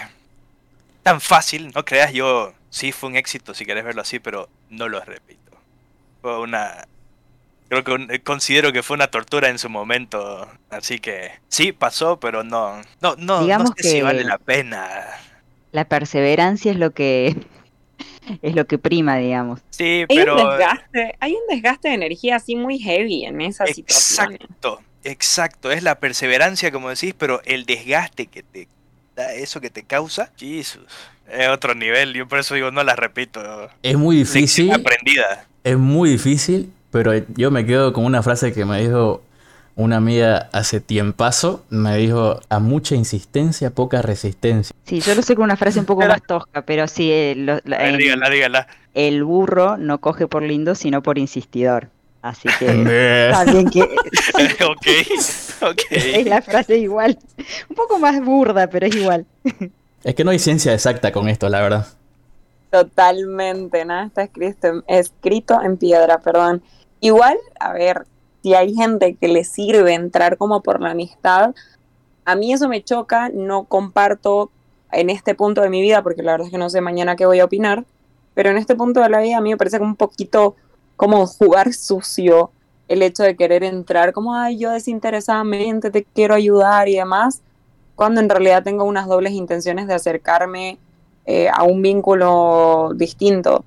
[1.02, 4.90] tan fácil, no creas, yo sí fue un éxito si querés verlo así, pero no
[4.90, 5.52] lo repito.
[6.22, 6.86] Fue una...
[7.70, 12.44] Creo que considero que fue una tortura en su momento, así que sí pasó, pero
[12.44, 14.86] no, no, no, Digamos no sé si que- vale la pena.
[15.72, 17.36] La perseverancia es lo que
[18.42, 19.62] es lo que prima, digamos.
[19.70, 23.68] Sí, Hay un pero desgaste, hay un desgaste de energía así muy heavy en esa
[23.68, 24.34] situación.
[24.34, 28.68] exacto, exacto, es la perseverancia como decís, pero el desgaste que te
[29.16, 30.86] da eso que te causa, Jesus,
[31.32, 33.70] es otro nivel, yo por eso digo no la repito.
[33.84, 34.72] Es muy Lección difícil.
[34.72, 35.48] aprendida.
[35.64, 39.24] Es muy difícil, pero yo me quedo con una frase que me dijo
[39.76, 41.64] una amiga hace tiempazo.
[41.70, 44.76] Me dijo, a mucha insistencia, poca resistencia.
[44.86, 47.60] Sí, yo lo sé con una frase un poco más tosca, pero sí, eh, lo-
[47.66, 48.68] la- dígala, dígala.
[48.94, 51.90] el burro no coge por lindo, sino por insistidor.
[52.22, 52.66] Así que
[53.52, 53.82] bien que
[54.66, 56.26] ok, es ok.
[56.26, 57.20] la frase igual.
[57.70, 59.26] Un poco más burda, pero es igual.
[60.04, 61.88] es que no hay ciencia exacta con esto, la verdad.
[62.72, 66.62] Totalmente, nada está escrito, escrito en piedra, perdón.
[67.00, 68.06] Igual, a ver,
[68.46, 71.56] si hay gente que le sirve entrar como por la amistad,
[72.26, 74.52] a mí eso me choca, no comparto
[74.92, 77.26] en este punto de mi vida, porque la verdad es que no sé mañana qué
[77.26, 77.86] voy a opinar,
[78.36, 80.56] pero en este punto de la vida a mí me parece como un poquito
[80.96, 82.52] como jugar sucio
[82.88, 87.42] el hecho de querer entrar como, ay, yo desinteresadamente te quiero ayudar y demás,
[87.96, 90.78] cuando en realidad tengo unas dobles intenciones de acercarme
[91.26, 93.66] eh, a un vínculo distinto.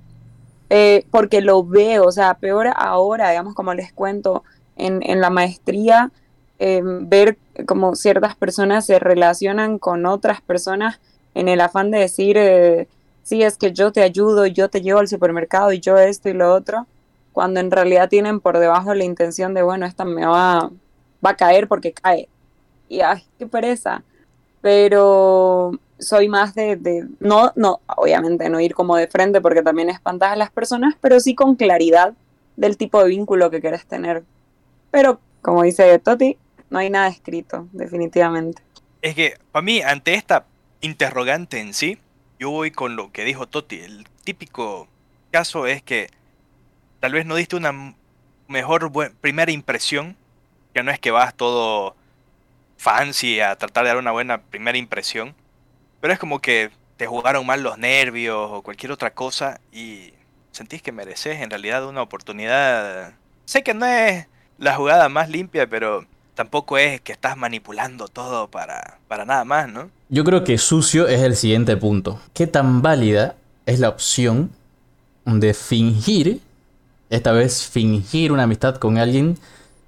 [0.70, 4.44] Eh, porque lo veo, o sea, peor ahora, digamos, como les cuento,
[4.78, 6.10] en, en la maestría,
[6.58, 11.00] eh, ver como ciertas personas se relacionan con otras personas
[11.34, 12.88] en el afán de decir, eh,
[13.22, 16.32] sí, es que yo te ayudo, yo te llevo al supermercado y yo esto y
[16.32, 16.86] lo otro,
[17.32, 20.70] cuando en realidad tienen por debajo la intención de, bueno, esta me va,
[21.24, 22.28] va a caer porque cae.
[22.88, 24.02] Y ay, qué pereza.
[24.60, 29.90] Pero soy más de, de, no, no, obviamente no ir como de frente porque también
[29.90, 32.14] espantas a las personas, pero sí con claridad
[32.56, 34.24] del tipo de vínculo que querés tener.
[34.90, 36.38] Pero, como dice Toti,
[36.70, 38.62] no hay nada escrito, definitivamente.
[39.02, 40.46] Es que, para mí, ante esta
[40.80, 41.98] interrogante en sí,
[42.38, 43.80] yo voy con lo que dijo Toti.
[43.80, 44.88] El típico
[45.30, 46.08] caso es que
[47.00, 47.94] tal vez no diste una
[48.48, 50.16] mejor primera impresión,
[50.74, 51.96] que no es que vas todo
[52.76, 55.34] fancy a tratar de dar una buena primera impresión,
[56.00, 60.12] pero es como que te jugaron mal los nervios o cualquier otra cosa y
[60.52, 63.14] sentís que mereces en realidad una oportunidad.
[63.44, 64.26] Sé que no es
[64.58, 66.04] la jugada más limpia, pero
[66.34, 69.90] tampoco es que estás manipulando todo para, para nada más, ¿no?
[70.08, 72.20] Yo creo que sucio es el siguiente punto.
[72.34, 73.34] ¿Qué tan válida
[73.66, 74.50] es la opción
[75.24, 76.40] de fingir,
[77.10, 79.38] esta vez fingir una amistad con alguien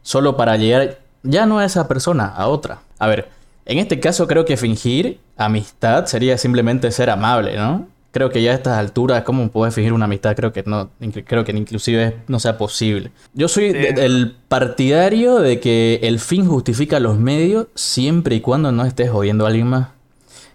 [0.03, 2.81] solo para llegar ya no a esa persona, a otra?
[2.99, 3.29] A ver,
[3.65, 7.87] en este caso creo que fingir amistad sería simplemente ser amable, ¿no?
[8.13, 10.35] Creo que ya a estas alturas, ¿cómo puedes fingir una amistad?
[10.35, 10.91] Creo que no,
[11.25, 13.13] creo que inclusive no sea posible.
[13.35, 18.85] Yo soy el partidario de que el fin justifica los medios siempre y cuando no
[18.85, 19.89] estés jodiendo a alguien más.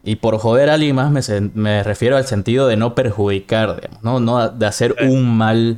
[0.03, 1.21] Y por joder a alguien más me,
[1.53, 4.19] me refiero al sentido de no perjudicar, digamos, ¿no?
[4.19, 5.77] no de hacer un mal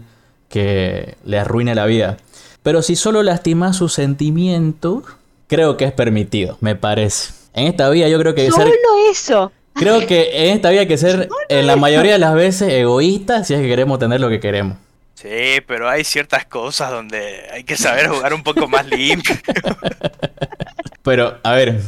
[0.49, 2.17] que le arruine la vida.
[2.63, 5.03] Pero si solo lastima sus sentimientos,
[5.47, 7.33] creo que es permitido, me parece.
[7.53, 8.51] En esta vida yo creo que...
[8.51, 8.71] Solo
[9.09, 9.51] eso.
[9.77, 13.47] Creo que en esta vida hay que ser, en la mayoría de las veces, egoístas
[13.47, 14.77] si es que queremos tener lo que queremos.
[15.15, 19.35] Sí, pero hay ciertas cosas donde hay que saber jugar un poco más limpio.
[21.01, 21.81] pero, a ver,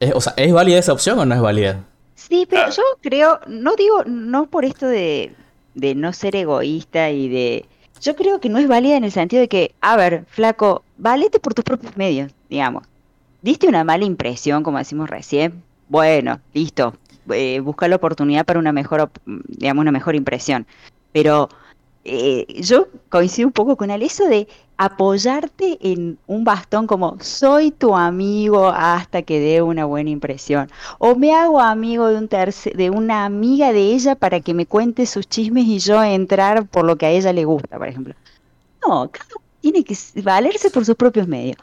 [0.00, 1.84] ¿es, o sea, ¿es válida esa opción o no es válida?
[2.14, 5.34] Sí, pero yo creo, no digo, no por esto de,
[5.74, 7.66] de no ser egoísta y de...
[8.00, 11.38] Yo creo que no es válida en el sentido de que, a ver, flaco, valete
[11.40, 12.84] por tus propios medios, digamos.
[13.42, 16.94] Diste una mala impresión, como decimos recién, bueno, listo,
[17.30, 20.66] eh, busca la oportunidad para una mejor, digamos, una mejor impresión.
[21.12, 21.48] Pero
[22.04, 27.70] eh, yo coincido un poco con él, eso de apoyarte en un bastón como soy
[27.70, 30.70] tu amigo hasta que dé una buena impresión.
[30.98, 35.06] O me hago amigo de, un de una amiga de ella para que me cuente
[35.06, 38.14] sus chismes y yo entrar por lo que a ella le gusta, por ejemplo.
[38.86, 41.56] No, cada uno tiene que valerse por sus propios medios.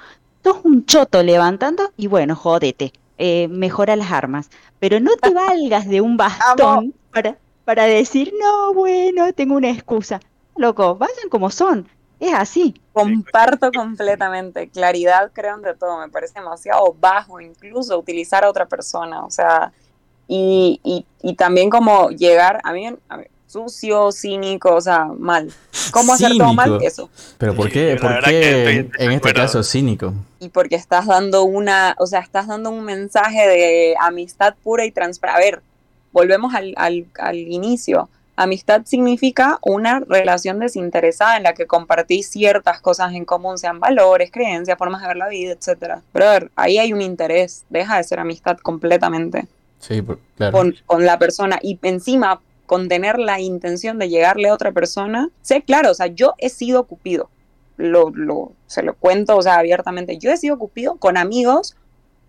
[0.43, 2.93] Sos un choto levantando y bueno, jodete
[3.23, 4.49] eh, mejora las armas.
[4.79, 10.19] Pero no te valgas de un bastón para, para decir, no, bueno, tengo una excusa.
[10.55, 11.87] Loco, vayan como son.
[12.19, 12.73] Es así.
[12.93, 14.69] Comparto completamente.
[14.69, 15.99] Claridad creo de todo.
[15.99, 19.23] Me parece demasiado bajo incluso utilizar a otra persona.
[19.23, 19.71] O sea,
[20.27, 25.51] y, y, y también como llegar, a mí, a mí, sucio, cínico, o sea, mal.
[25.91, 26.79] ¿Cómo hacer todo mal?
[26.81, 27.09] Eso.
[27.37, 30.13] Pero ¿por qué, ¿por qué en este caso cínico?
[30.39, 34.91] Y porque estás dando una, o sea, estás dando un mensaje de amistad pura y
[34.91, 35.41] transparente.
[35.41, 35.61] A ver,
[36.11, 38.09] volvemos al, al, al inicio.
[38.37, 44.31] Amistad significa una relación desinteresada en la que compartís ciertas cosas en común, sean valores,
[44.31, 45.99] creencias, formas de ver la vida, etc.
[46.13, 49.45] Pero ahí hay un interés, deja de ser amistad completamente.
[49.79, 50.01] Sí,
[50.37, 50.57] claro.
[50.57, 51.59] Con, con la persona.
[51.61, 52.39] Y encima
[52.71, 56.47] con tener la intención de llegarle a otra persona, sé, claro, o sea, yo he
[56.47, 57.29] sido cupido,
[57.75, 61.75] lo, lo, se lo cuento, o sea, abiertamente, yo he sido cupido con amigos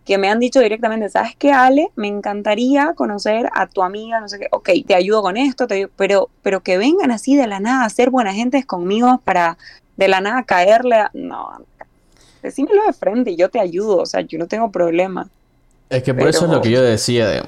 [0.04, 1.92] que me han dicho directamente, ¿sabes qué, Ale?
[1.94, 5.86] Me encantaría conocer a tu amiga, no sé qué, ok, te ayudo con esto, te
[5.86, 9.56] pero, pero que vengan así de la nada a ser buena gente conmigo para
[9.96, 11.10] de la nada caerle a...
[11.14, 11.52] No,
[12.42, 15.28] decímelo de frente y yo te ayudo, o sea, yo no tengo problema.
[15.88, 17.44] Es que por eso es lo que yo decía, de,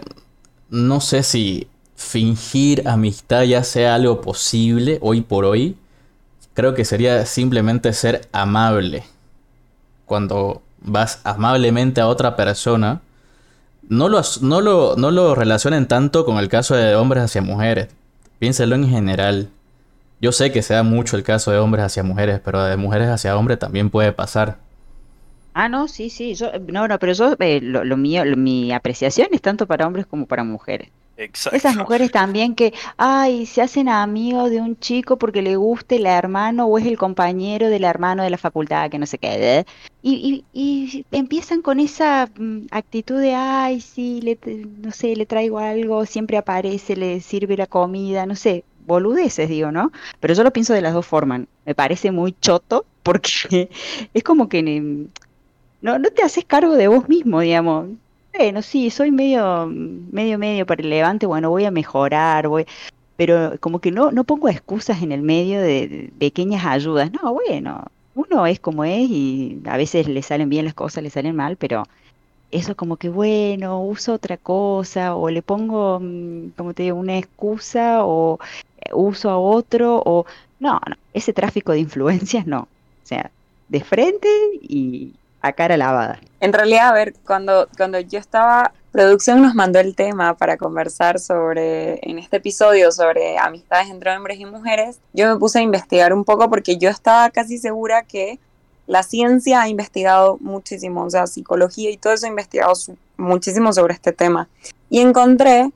[0.71, 1.67] no sé si
[1.97, 5.77] fingir amistad ya sea algo posible hoy por hoy,
[6.55, 9.05] creo que sería simplemente ser amable.
[10.07, 13.01] Cuando vas amablemente a otra persona,
[13.89, 17.89] no lo, no lo, no lo relacionen tanto con el caso de hombres hacia mujeres.
[18.39, 19.49] Piénselo en general.
[20.21, 23.09] Yo sé que se da mucho el caso de hombres hacia mujeres, pero de mujeres
[23.09, 24.59] hacia hombres también puede pasar.
[25.53, 26.35] Ah, no, sí, sí.
[26.35, 30.27] Yo, no, no, pero yo, eh, lo, mío, mi apreciación es tanto para hombres como
[30.27, 30.91] para mujeres.
[31.17, 36.07] Esas mujeres también que, ay, se hacen amigos de un chico porque le guste el
[36.07, 39.59] hermano o es el compañero del hermano de la facultad, que no sé qué.
[39.59, 39.65] ¿eh?
[40.03, 44.39] Y, y, empiezan con esa mm, actitud de, ay, sí,
[44.83, 49.71] no sé, le traigo algo, siempre aparece, le sirve la comida, no sé, boludeces, digo,
[49.71, 49.93] ¿no?
[50.19, 51.43] Pero yo lo pienso de las dos formas.
[51.65, 53.71] Me parece muy choto porque
[54.15, 55.09] es como que mm,
[55.81, 57.91] no, no te haces cargo de vos mismo, digamos
[58.37, 62.67] bueno, sí, soy medio, medio, medio para el levante, bueno, voy a mejorar, voy.
[63.17, 67.11] pero como que no, no pongo excusas en el medio de, pequeñas ayudas.
[67.13, 71.11] No, bueno, uno es como es y a veces le salen bien las cosas, le
[71.11, 71.85] salen mal, pero
[72.51, 77.19] eso como que bueno, uso otra cosa o le pongo, mm, como te digo, una
[77.19, 78.39] excusa o
[78.79, 80.27] eh, uso a otro o
[80.61, 82.61] no, no, ese tráfico de influencias no.
[82.63, 83.31] O sea,
[83.69, 84.29] de frente
[84.63, 85.15] y
[85.47, 86.19] a cara lavada.
[86.41, 91.19] En realidad, a ver, cuando, cuando yo estaba, producción nos mandó el tema para conversar
[91.21, 96.13] sobre, en este episodio, sobre amistades entre hombres y mujeres, yo me puse a investigar
[96.13, 98.39] un poco porque yo estaba casi segura que
[98.87, 103.73] la ciencia ha investigado muchísimo, o sea, psicología y todo eso ha investigado su- muchísimo
[103.73, 104.49] sobre este tema.
[104.91, 105.71] Y encontré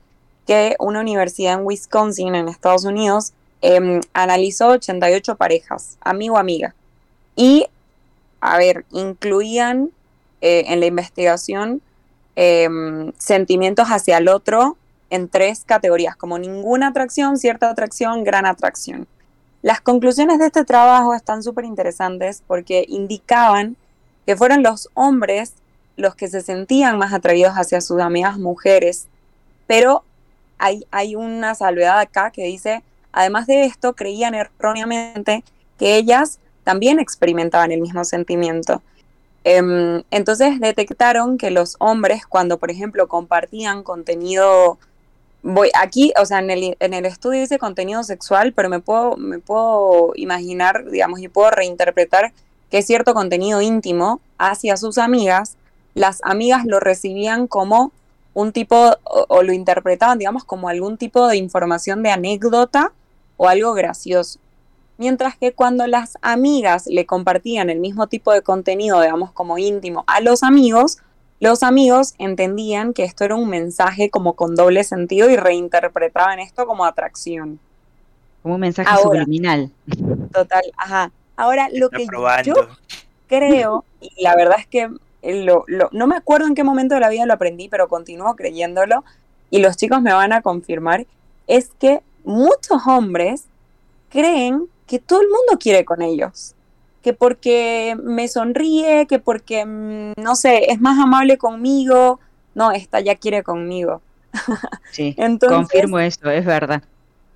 [0.47, 6.73] que una universidad en Wisconsin, en Estados Unidos, em, analizó 88 parejas, amigo-amiga.
[7.35, 7.67] Y,
[8.41, 9.91] a ver, incluían
[10.41, 11.81] eh, en la investigación
[12.35, 14.77] em, sentimientos hacia el otro
[15.09, 19.07] en tres categorías, como ninguna atracción, cierta atracción, gran atracción.
[19.61, 23.75] Las conclusiones de este trabajo están súper interesantes porque indicaban
[24.25, 25.53] que fueron los hombres
[25.97, 29.07] los que se sentían más atraídos hacia sus amigas mujeres,
[29.67, 30.03] pero
[30.57, 35.43] hay, hay una salvedad acá que dice, además de esto, creían erróneamente
[35.77, 36.39] que ellas
[36.69, 38.83] también experimentaban el mismo sentimiento.
[39.43, 44.77] Em, entonces detectaron que los hombres, cuando por ejemplo compartían contenido
[45.41, 49.17] voy aquí, o sea, en el, en el estudio dice contenido sexual, pero me puedo,
[49.17, 52.33] me puedo imaginar, digamos, y puedo reinterpretar
[52.69, 55.57] que cierto contenido íntimo hacia sus amigas,
[55.95, 57.91] las amigas lo recibían como
[58.35, 62.91] un tipo, o, o lo interpretaban, digamos, como algún tipo de información de anécdota
[63.37, 64.39] o algo gracioso.
[64.99, 70.03] Mientras que cuando las amigas le compartían el mismo tipo de contenido, digamos, como íntimo
[70.07, 70.97] a los amigos,
[71.39, 76.65] los amigos entendían que esto era un mensaje como con doble sentido y reinterpretaban esto
[76.65, 77.59] como atracción.
[78.43, 79.21] Como un mensaje Ahora.
[79.21, 79.71] subliminal.
[80.33, 81.11] Total, ajá.
[81.37, 82.43] Ahora, lo Está que probando.
[82.43, 82.67] yo
[83.27, 84.89] creo, y la verdad es que
[85.23, 88.35] lo, lo- no me acuerdo en qué momento de la vida lo aprendí, pero continúo
[88.35, 89.05] creyéndolo,
[89.49, 91.05] y los chicos me van a confirmar,
[91.47, 93.45] es que muchos hombres
[94.09, 96.55] creen que todo el mundo quiere con ellos.
[97.03, 102.19] Que porque me sonríe, que porque, mm, no sé, es más amable conmigo,
[102.55, 104.01] no, esta ya quiere conmigo.
[104.91, 106.81] Sí, Entonces, confirmo eso, es verdad.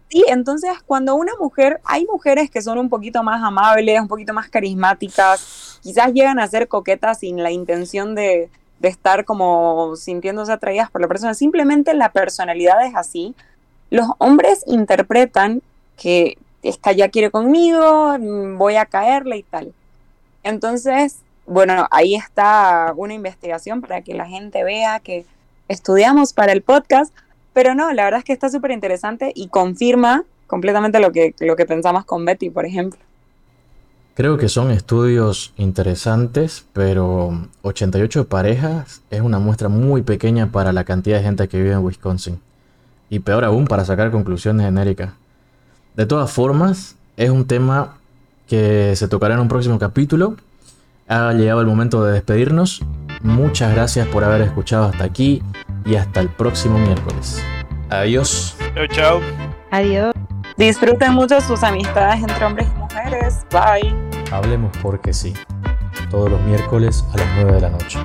[0.10, 4.34] Sí, entonces cuando una mujer, hay mujeres que son un poquito más amables, un poquito
[4.34, 8.50] más carismáticas, quizás llegan a ser coquetas sin la intención de,
[8.80, 13.36] de estar como sintiéndose atraídas por la persona, simplemente la personalidad es así.
[13.90, 15.62] Los hombres interpretan
[15.96, 18.18] que esta ya quiere conmigo,
[18.58, 19.74] voy a caerle y tal.
[20.44, 25.26] Entonces, bueno, ahí está una investigación para que la gente vea que
[25.68, 27.14] estudiamos para el podcast,
[27.54, 31.56] pero no, la verdad es que está súper interesante y confirma completamente lo que, lo
[31.56, 33.00] que pensamos con Betty, por ejemplo.
[34.16, 40.84] Creo que son estudios interesantes, pero 88 parejas es una muestra muy pequeña para la
[40.84, 42.40] cantidad de gente que vive en Wisconsin.
[43.10, 45.14] Y peor aún para sacar conclusiones genéricas.
[45.96, 47.98] De todas formas, es un tema
[48.48, 50.36] que se tocará en un próximo capítulo.
[51.08, 52.82] Ha llegado el momento de despedirnos.
[53.22, 55.44] Muchas gracias por haber escuchado hasta aquí
[55.86, 57.42] y hasta el próximo miércoles.
[57.90, 58.56] Adiós.
[58.74, 59.22] Chao, chao.
[59.72, 60.14] Adiós.
[60.58, 63.46] Disfruten mucho sus amistades entre hombres y mujeres.
[63.52, 63.96] Bye.
[64.32, 65.34] Hablemos porque sí.
[66.10, 68.00] Todos los miércoles a las 9 de la noche.